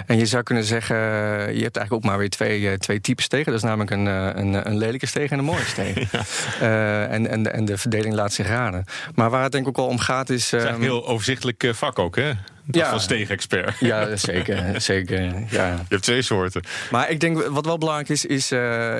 En 0.06 0.18
je 0.18 0.26
zou 0.26 0.42
kunnen 0.42 0.64
zeggen, 0.64 0.96
je 0.96 1.62
hebt 1.62 1.76
eigenlijk 1.76 1.92
ook 1.92 2.04
maar 2.04 2.18
weer 2.18 2.30
twee, 2.30 2.78
twee 2.78 3.00
types 3.00 3.24
stegen. 3.24 3.46
Dat 3.46 3.54
is 3.54 3.62
namelijk 3.62 3.90
een, 3.90 4.06
een, 4.06 4.66
een 4.66 4.76
lelijke 4.78 5.06
steeg 5.06 5.30
en 5.30 5.38
een 5.38 5.44
mooie 5.44 5.64
steeg. 5.64 6.10
ja. 6.12 7.06
en, 7.06 7.28
en, 7.28 7.52
en 7.52 7.64
de 7.64 7.78
verdeling 7.78 8.14
laat 8.14 8.32
zich 8.32 8.46
raden. 8.46 8.84
Maar 9.14 9.30
waar 9.30 9.42
het 9.42 9.52
denk 9.52 9.66
ik 9.66 9.78
ook 9.78 9.84
al 9.84 9.90
om 9.90 9.98
gaat 9.98 10.30
is... 10.30 10.50
Het 10.50 10.62
is 10.62 10.68
een 10.68 10.80
heel 10.80 11.06
overzichtelijk 11.06 11.70
vak 11.74 11.98
ook, 11.98 12.16
hè? 12.16 12.32
Dat 12.68 12.82
ja. 12.82 12.90
van 12.90 13.00
steegexpert. 13.00 13.78
Ja, 13.78 14.16
zeker. 14.16 14.80
zeker 14.80 15.20
ja. 15.48 15.66
Je 15.66 15.84
hebt 15.88 16.02
twee 16.02 16.22
soorten. 16.22 16.62
Maar 16.90 17.10
ik 17.10 17.20
denk, 17.20 17.46
wat 17.46 17.64
wel 17.64 17.78
belangrijk 17.78 18.08
is, 18.08 18.24
is 18.24 18.52
uh, 18.52 18.96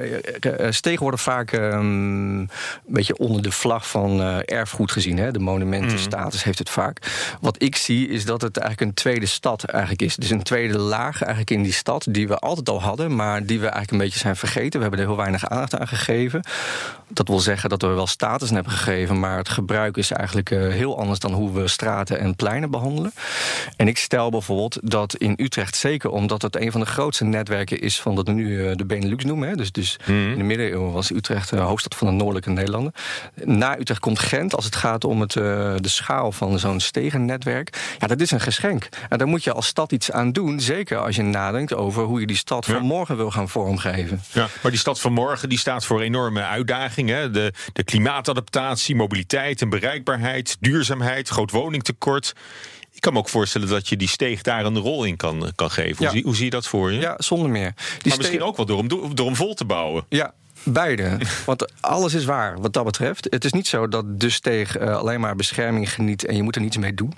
stegen 0.71 1.03
worden 1.03 1.21
vaak 1.21 1.53
um, 1.53 2.39
een 2.41 2.49
beetje 2.87 3.19
onder 3.19 3.43
de 3.43 3.51
vlag 3.51 3.89
van 3.89 4.21
uh, 4.21 4.39
erfgoed 4.45 4.93
gezien. 4.93 5.19
Hè? 5.19 5.31
De 5.31 5.39
monumentenstatus 5.39 6.39
mm. 6.39 6.45
heeft 6.45 6.59
het 6.59 6.71
vaak. 6.71 6.99
Wat 7.41 7.63
ik 7.63 7.77
zie, 7.77 8.09
is 8.09 8.25
dat 8.25 8.43
het 8.43 8.57
eigenlijk 8.57 8.91
een 8.91 8.97
tweede 8.97 9.27
stad 9.27 9.65
eigenlijk 9.65 10.03
is. 10.03 10.17
Dus 10.17 10.31
een 10.31 10.43
tweede 10.43 10.79
laag 10.79 11.21
eigenlijk 11.23 11.51
in 11.51 11.63
die 11.63 11.73
stad, 11.73 12.07
die 12.11 12.29
we 12.29 12.39
altijd 12.39 12.69
al 12.69 12.83
hadden, 12.83 13.17
maar 13.17 13.47
die 13.47 13.59
we 13.59 13.65
eigenlijk 13.65 13.93
een 13.93 13.99
beetje 13.99 14.19
zijn 14.19 14.37
vergeten. 14.37 14.73
We 14.73 14.81
hebben 14.81 15.01
er 15.01 15.07
heel 15.07 15.17
weinig 15.17 15.49
aandacht 15.49 15.79
aan 15.79 15.89
gegeven. 15.89 16.43
Dat 17.09 17.29
wil 17.29 17.41
zeggen 17.41 17.69
dat 17.69 17.83
we 17.83 17.89
wel 17.89 18.07
status 18.07 18.51
hebben 18.51 18.73
gegeven, 18.73 19.21
maar 19.21 19.37
het 19.37 19.49
gebruik 19.49 19.97
is 19.97 20.11
eigenlijk 20.11 20.51
uh, 20.51 20.73
heel 20.73 20.99
anders 20.99 21.19
dan 21.19 21.33
hoe 21.33 21.53
we 21.53 21.69
straten 21.69 22.19
en 22.19 22.37
pleinen 22.37 22.71
behandelen. 22.71 23.13
En 23.77 23.89
ik 23.89 23.99
stel 23.99 24.31
bijvoorbeeld 24.31 24.79
dat 24.83 25.15
in 25.17 25.35
Utrecht, 25.37 25.77
zeker 25.77 26.11
omdat 26.11 26.43
het 26.43 26.57
een 26.61 26.73
van 26.73 26.81
de 26.81 26.87
grootste 26.87 27.25
netwerken 27.25 27.81
is 27.81 28.01
van 28.01 28.15
wat 28.15 28.27
we 28.27 28.33
nu 28.33 28.67
eh, 28.69 28.77
de 28.77 28.85
Benelux 28.85 29.25
noemen. 29.25 29.49
Hè, 29.49 29.55
dus, 29.55 29.73
dus 29.73 29.99
Mhm. 30.07 30.13
in 30.31 30.39
de 30.39 30.45
middeleeuwen 30.45 30.93
was 30.93 31.11
Utrecht 31.11 31.51
de 31.51 31.57
hoofdstad 31.57 31.95
van 31.99 32.07
de 32.07 32.13
noordelijke 32.13 32.51
Nederlanden. 32.51 32.93
Na 33.45 33.79
Utrecht 33.79 34.01
komt 34.01 34.19
Gent 34.19 34.55
als 34.57 34.65
het 34.65 34.77
gaat 34.77 35.05
om 35.05 35.21
het, 35.21 35.37
eh, 35.37 35.43
de 35.77 35.89
schaal 35.89 36.33
van 36.33 36.59
zo'n 36.59 36.81
stegennetwerk. 36.81 37.95
Ja, 37.99 38.07
dat 38.07 38.21
is 38.21 38.31
een 38.31 38.41
geschenk. 38.41 38.89
En 39.09 39.19
daar 39.19 39.27
moet 39.27 39.45
je 39.45 39.53
als 39.53 39.67
stad 39.67 39.93
iets 39.93 40.11
aan 40.13 40.33
doen. 40.33 40.61
Zeker 40.61 40.99
als 40.99 41.17
je 41.17 41.23
nadenkt 41.23 41.75
over 41.75 42.03
hoe 42.03 42.21
je 42.21 42.27
die 42.27 42.37
stad 42.37 42.67
Ja. 42.67 42.73
van 42.75 42.83
morgen 42.83 43.17
wil 43.17 43.31
gaan 43.31 43.49
vormgeven. 43.49 44.21
Ja, 44.33 44.47
maar 44.63 44.71
die 44.71 44.81
stad 44.81 45.01
van 45.01 45.13
morgen 45.13 45.49
die 45.49 45.59
staat 45.59 45.85
voor 45.85 46.01
enorme 46.01 46.43
uitdagingen. 46.43 47.33
De, 47.33 47.53
de 47.73 47.85
klimaatadaptatie, 47.85 48.95
mobiliteit 48.97 49.61
en 49.63 49.69
bereikbaarheid, 49.69 50.57
duurzaamheid, 50.61 51.29
groot 51.29 51.51
woningtekort. 51.51 52.33
Ik 52.97 53.03
kan 53.03 53.13
me 53.13 53.19
ook 53.19 53.29
voorstellen 53.29 53.69
dat 53.69 53.89
je 53.89 53.97
die 53.97 54.09
steeg 54.09 54.43
daar 54.43 54.65
een 54.65 54.79
rol 54.79 55.05
in 55.05 55.17
kan, 55.17 55.53
kan 55.55 55.71
geven. 55.71 55.97
Ja. 56.05 56.11
Hoe, 56.11 56.11
zie, 56.11 56.23
hoe 56.23 56.35
zie 56.35 56.45
je 56.45 56.51
dat 56.51 56.67
voor 56.67 56.93
je? 56.93 57.01
Ja, 57.01 57.15
zonder 57.19 57.51
meer. 57.51 57.75
Die 57.75 58.09
maar 58.09 58.17
misschien 58.17 58.43
ook 58.43 58.57
wel 58.57 58.67
door 58.67 58.79
hem, 58.79 59.15
door 59.15 59.27
hem 59.27 59.37
vol 59.37 59.55
te 59.55 59.65
bouwen. 59.65 60.07
Ja, 60.09 60.35
beide. 60.63 61.19
Want 61.45 61.73
alles 61.81 62.15
is 62.15 62.25
waar 62.25 62.61
wat 62.61 62.73
dat 62.73 62.85
betreft. 62.85 63.27
Het 63.31 63.45
is 63.45 63.53
niet 63.53 63.67
zo 63.67 63.89
dat 63.89 64.21
de 64.21 64.31
steeg 64.31 64.77
eh, 64.77 64.97
alleen 64.97 65.21
maar 65.21 65.37
bescherming 65.37 65.93
geniet 65.93 66.25
en 66.25 66.37
je 66.37 66.43
moet 66.43 66.55
er 66.55 66.61
niets 66.61 66.77
mee 66.77 66.95
doen. 66.95 67.13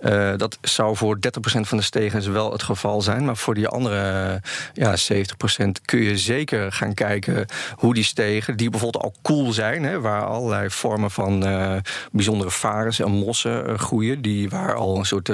Eh, 0.00 0.32
dat 0.36 0.58
zou 0.60 0.96
voor 0.96 1.16
30% 1.16 1.20
van 1.60 1.78
de 1.78 1.84
stegen 1.84 2.32
wel 2.32 2.52
het 2.52 2.62
geval 2.62 3.02
zijn. 3.02 3.24
Maar 3.24 3.36
voor 3.36 3.54
die 3.54 3.68
andere 3.68 4.40
eh, 4.42 4.50
ja, 4.72 4.96
70% 5.12 5.66
kun 5.84 6.02
je 6.02 6.18
zeker 6.18 6.72
gaan 6.72 6.94
kijken 6.94 7.46
hoe 7.74 7.94
die 7.94 8.04
stegen, 8.04 8.56
die 8.56 8.70
bijvoorbeeld 8.70 9.04
al 9.04 9.14
koel 9.22 9.52
zijn, 9.52 9.82
hè, 9.82 10.00
waar 10.00 10.24
allerlei 10.24 10.70
vormen 10.70 11.10
van 11.10 11.32
bijzondere 12.12 12.50
varens 12.50 13.00
en 13.00 13.10
mossen 13.10 13.78
groeien, 13.78 14.22
die 14.22 14.48
waar 14.48 14.74
al 14.74 14.98
een 14.98 15.04
soort 15.04 15.32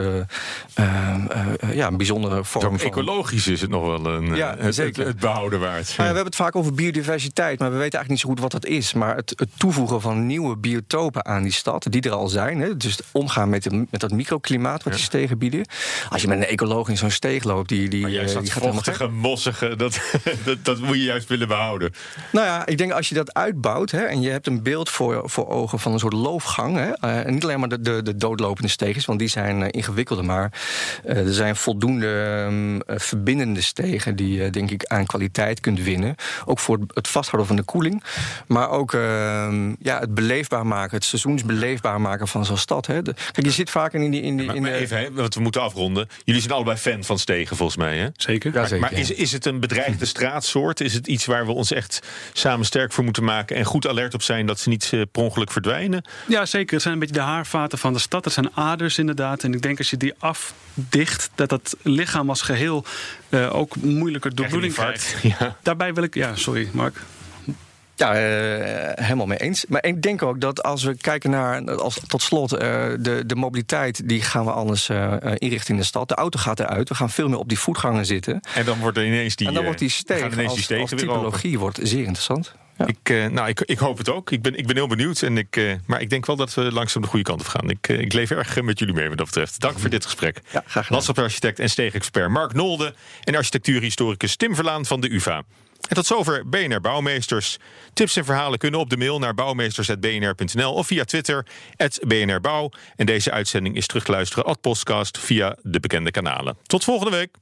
ja, 1.73 1.87
een 1.87 1.97
bijzondere 1.97 2.45
vorm 2.45 2.79
van. 2.79 2.89
ecologisch 2.89 3.47
is 3.47 3.61
het 3.61 3.71
nog 3.71 3.83
wel 3.83 4.13
een, 4.13 4.35
Ja, 4.37 4.57
het, 4.59 4.75
zeker. 4.75 4.99
het, 4.99 5.09
het 5.09 5.21
behouden 5.21 5.61
waard. 5.61 5.89
Ja, 5.89 5.97
we 5.97 6.03
hebben 6.03 6.25
het 6.25 6.37
vaak 6.37 6.57
over 6.57 6.75
biodiversiteit, 6.75 7.40
maar 7.41 7.71
we 7.71 7.77
weten 7.77 7.99
eigenlijk 7.99 8.09
niet 8.09 8.21
zo 8.21 8.29
goed 8.29 8.41
wat 8.41 8.51
dat 8.51 8.67
is. 8.67 8.93
Maar 8.93 9.17
het, 9.17 9.33
het 9.37 9.49
toevoegen 9.57 10.01
van 10.01 10.27
nieuwe 10.27 10.57
biotopen 10.57 11.25
aan 11.25 11.43
die 11.43 11.53
stad, 11.53 11.87
die 11.91 12.03
er 12.03 12.11
al 12.11 12.29
zijn. 12.29 12.61
Hè, 12.61 12.77
dus 12.77 13.01
omgaan 13.13 13.49
met, 13.49 13.63
de- 13.63 13.87
met 13.91 14.01
dat 14.01 14.11
microklimaat 14.11 14.83
wat 14.83 14.93
die 14.93 15.03
stegen 15.03 15.39
bieden. 15.39 15.65
Als 16.09 16.23
je 16.23 16.29
met 16.29 16.39
een 16.39 16.45
ecoloog 16.45 16.89
in 16.89 16.97
zo'n 16.97 17.11
steeg 17.11 17.45
loopt, 17.45 17.69
die, 17.69 17.89
die, 17.89 18.01
maar 18.01 18.11
juist 18.11 18.29
eh, 18.29 18.35
dat 18.35 18.43
die 18.45 18.53
gaat 18.53 18.63
vochtige, 18.63 19.09
mossige, 19.09 19.77
dat, 19.77 20.01
dat, 20.45 20.65
dat 20.65 20.79
moet 20.79 20.97
je 20.97 21.03
juist 21.03 21.29
willen 21.29 21.49
behouden. 21.49 21.93
Nou 22.33 22.47
ja, 22.47 22.67
ik 22.67 22.79
denk 22.79 22.93
als 22.93 23.09
je 23.09 23.15
dat 23.15 23.35
uitbouwt 23.35 23.91
hè, 23.91 24.01
en 24.01 24.21
je 24.21 24.31
hebt 24.31 24.47
een 24.47 24.63
beeld 24.63 24.89
voor, 24.91 25.23
voor 25.25 25.49
ogen 25.49 25.79
van 25.79 25.93
een 25.93 25.99
soort 25.99 26.13
loofgang. 26.13 26.77
Hè, 26.77 26.91
eh, 26.91 27.27
en 27.27 27.33
niet 27.35 27.45
alleen 27.45 27.59
maar 27.61 27.69
de, 27.69 27.81
de, 27.81 28.03
de 28.03 28.17
doodlopende 28.17 28.69
stegens, 28.69 29.05
want 29.05 29.19
die 29.19 29.29
zijn 29.29 29.63
eh, 29.63 29.69
ingewikkelder. 29.71 30.25
Maar 30.25 30.53
er 31.05 31.33
zijn 31.35 31.57
voldoende 31.57 32.23
ehm, 32.47 32.81
eh, 32.81 32.99
verbindende 32.99 33.61
stegen 33.61 34.17
die 34.17 34.43
je 34.43 34.51
denk 34.51 34.71
ik 34.71 34.85
aan 34.85 35.07
kwaliteit 35.07 35.61
kunt 35.61 35.83
winnen. 35.83 36.15
Ook 36.45 36.59
voor 36.59 36.79
het 36.95 37.09
vasthouden 37.31 37.47
van 37.47 37.57
de 37.57 37.63
koeling. 37.73 38.03
Maar 38.47 38.71
ook 38.71 38.95
ehm, 38.95 39.75
ja, 39.79 39.99
het 40.01 40.15
beleefbaar 40.15 40.67
maken, 40.67 40.97
het 40.97 41.05
seizoensbeleefbaar 41.05 42.01
maken 42.01 42.29
van 42.29 42.45
zo'n 42.45 42.57
stad. 42.57 42.87
Hè. 42.87 43.03
De- 43.03 43.15
kijk, 43.33 43.47
je 43.47 43.53
zit 43.53 43.71
vaker 43.71 44.01
in 44.03 44.11
die. 44.11 44.23
In 44.23 44.37
die 44.37 44.47
Maar, 44.47 44.57
in 44.57 44.63
maar 44.63 44.71
even, 44.71 44.99
hè, 44.99 45.13
want 45.13 45.35
we 45.35 45.41
moeten 45.41 45.63
afronden. 45.63 46.09
Jullie 46.25 46.41
zijn 46.41 46.53
allebei 46.55 46.77
fan 46.77 47.05
van 47.05 47.19
stegen, 47.19 47.57
volgens 47.57 47.79
mij. 47.79 47.99
Hè? 47.99 48.09
Zeker. 48.17 48.53
Ja, 48.53 48.59
Maar, 48.59 48.69
zeker. 48.69 48.91
maar 48.91 48.99
is, 49.01 49.11
is 49.11 49.33
het 49.33 49.47
een 49.47 49.61
bedreigde 49.61 50.05
straatsoort? 50.07 50.81
Is 50.81 50.95
het 50.95 51.07
iets 51.07 51.27
waar 51.27 51.47
we 51.47 51.53
ons 51.53 51.73
echt 51.73 52.01
samen 52.33 52.67
sterk 52.67 52.93
voor 52.93 53.05
moeten 53.05 53.25
maken 53.25 53.57
en 53.57 53.65
goed 53.65 53.87
alert 53.89 54.15
op 54.15 54.23
zijn 54.23 54.47
dat 54.47 54.59
ze 54.61 54.69
niet 54.69 54.91
eh, 54.93 55.01
per 55.13 55.23
ongeluk 55.23 55.51
verdwijnen? 55.51 56.05
Ja, 56.27 56.47
zeker. 56.47 56.73
Het 56.73 56.83
zijn 56.83 56.95
een 56.95 57.01
beetje 57.01 57.15
de 57.15 57.21
haarvaten 57.21 57.79
van 57.79 57.93
de 57.93 57.99
stad. 57.99 58.25
Het 58.25 58.35
zijn 58.35 58.51
aders 58.57 58.99
inderdaad. 58.99 59.43
En 59.43 59.55
ik 59.55 59.63
denk 59.63 59.79
als 59.79 59.91
je 59.91 59.97
die 59.97 60.15
afdicht, 60.19 61.31
dat 61.35 61.49
dat 61.49 61.77
lichaam 61.83 62.29
als 62.29 62.43
geheel 62.43 62.85
eh, 62.85 62.93
ook 63.51 63.77
moeilijker 63.77 64.35
doorbloeding 64.35 64.75
Krijg 64.75 65.23
je 65.23 65.35
krijgt. 65.35 65.55
Daarbij 65.63 65.95
wil 65.95 66.03
ik... 66.03 66.15
Ja, 66.15 66.37
sorry 66.37 66.69
Mark. 66.73 66.97
Ja, 68.01 68.15
eh, 68.15 69.05
helemaal 69.05 69.27
mee 69.27 69.39
eens. 69.39 69.65
Maar 69.69 69.85
ik 69.85 70.03
denk 70.03 70.23
ook 70.23 70.41
dat 70.41 70.63
als 70.63 70.83
we 70.83 70.97
kijken 70.97 71.31
naar, 71.31 71.75
als, 71.75 72.01
tot 72.07 72.23
slot, 72.23 72.53
eh, 72.53 72.59
de, 72.99 73.23
de 73.27 73.35
mobiliteit, 73.35 74.09
die 74.09 74.23
gaan 74.23 74.45
we 74.45 74.53
anders 74.53 74.89
eh, 74.89 75.15
inrichten 75.35 75.75
in 75.75 75.81
de 75.81 75.87
stad. 75.87 76.09
De 76.09 76.15
auto 76.15 76.39
gaat 76.39 76.61
eruit. 76.61 76.89
We 76.89 76.95
gaan 76.95 77.11
veel 77.11 77.29
meer 77.29 77.39
op 77.39 77.49
die 77.49 77.59
voetgangen 77.59 78.07
zitten. 78.07 78.41
En 78.55 78.65
dan 78.65 78.79
wordt 78.79 78.97
er 78.97 79.07
ineens 79.07 79.37
die, 79.37 79.47
en 79.47 79.55
dan 79.55 79.65
wordt 79.65 79.79
die 79.79 79.89
steeg 79.89 80.19
ineens 80.19 80.37
die 80.37 80.49
als, 80.49 80.63
stegen 80.63 80.97
typologie 80.97 81.59
wordt 81.59 81.79
zeer 81.83 82.05
interessant. 82.05 82.55
Ja. 82.77 82.87
Ik, 82.87 83.31
nou, 83.33 83.49
ik, 83.49 83.61
ik 83.61 83.79
hoop 83.79 83.99
het 83.99 84.09
ook. 84.09 84.31
Ik 84.31 84.43
ben, 84.43 84.57
ik 84.57 84.67
ben 84.67 84.77
heel 84.77 84.87
benieuwd. 84.87 85.23
En 85.23 85.37
ik, 85.37 85.79
maar 85.87 86.01
ik 86.01 86.11
denk 86.11 86.27
wel 86.27 86.37
dat 86.37 86.55
we 86.55 86.73
langzaam 86.73 87.03
de 87.03 87.09
goede 87.09 87.25
kant 87.25 87.41
op 87.41 87.47
gaan. 87.47 87.71
Ik, 87.71 87.89
ik 87.89 88.13
leef 88.13 88.31
erg 88.31 88.63
met 88.63 88.79
jullie 88.79 88.95
mee 88.95 89.09
wat 89.09 89.19
dat 89.19 89.27
betreft. 89.27 89.61
Dank 89.61 89.79
voor 89.79 89.91
dit 89.91 90.05
gesprek. 90.05 90.41
Ja, 90.53 90.63
graag 90.67 90.87
gedaan. 90.87 91.53
En 91.55 91.71
steegexpert 91.71 92.31
Mark 92.31 92.53
Nolde... 92.53 92.95
en 93.25 93.35
architectuurhistoricus 93.35 94.37
Tim 94.37 94.55
Verlaan 94.55 94.87
van 94.87 95.01
de 95.01 95.13
UvA. 95.15 95.43
En 95.91 95.97
tot 95.97 96.07
zover 96.07 96.49
BNR 96.49 96.81
Bouwmeesters. 96.81 97.59
Tips 97.93 98.17
en 98.17 98.25
verhalen 98.25 98.59
kunnen 98.59 98.81
op 98.81 98.91
de 98.91 98.97
mail 98.97 99.19
naar 99.19 99.35
bouwmeesters.bnr.nl... 99.35 100.73
of 100.73 100.87
via 100.87 101.05
Twitter, 101.05 101.47
BNR 102.07 102.41
Bouw. 102.41 102.71
En 102.97 103.07
deze 103.07 103.31
uitzending 103.31 103.77
is 103.77 103.87
terug 103.87 104.05
te 104.05 104.11
luisteren 104.11 104.45
als 104.45 104.57
podcast... 104.61 105.19
via 105.19 105.57
de 105.63 105.81
bekende 105.81 106.11
kanalen. 106.11 106.59
Tot 106.63 106.85
volgende 106.85 107.17
week. 107.17 107.37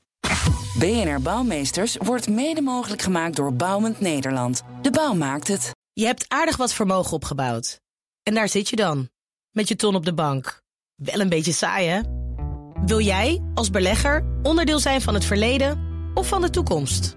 BNR 0.78 1.22
Bouwmeesters 1.22 1.96
wordt 1.96 2.28
mede 2.28 2.60
mogelijk 2.60 3.02
gemaakt 3.02 3.36
door 3.36 3.54
Bouwend 3.54 4.00
Nederland. 4.00 4.62
De 4.82 4.90
bouw 4.90 5.14
maakt 5.14 5.48
het. 5.48 5.70
Je 5.92 6.04
hebt 6.04 6.24
aardig 6.28 6.56
wat 6.56 6.74
vermogen 6.74 7.12
opgebouwd. 7.12 7.80
En 8.22 8.34
daar 8.34 8.48
zit 8.48 8.68
je 8.68 8.76
dan, 8.76 9.08
met 9.50 9.68
je 9.68 9.76
ton 9.76 9.94
op 9.94 10.04
de 10.04 10.14
bank. 10.14 10.62
Wel 10.94 11.20
een 11.20 11.28
beetje 11.28 11.52
saai, 11.52 11.88
hè? 11.88 12.00
Wil 12.86 13.00
jij, 13.00 13.42
als 13.54 13.70
belegger, 13.70 14.24
onderdeel 14.42 14.78
zijn 14.78 15.00
van 15.00 15.14
het 15.14 15.24
verleden 15.24 15.86
of 16.14 16.28
van 16.28 16.40
de 16.40 16.50
toekomst? 16.50 17.16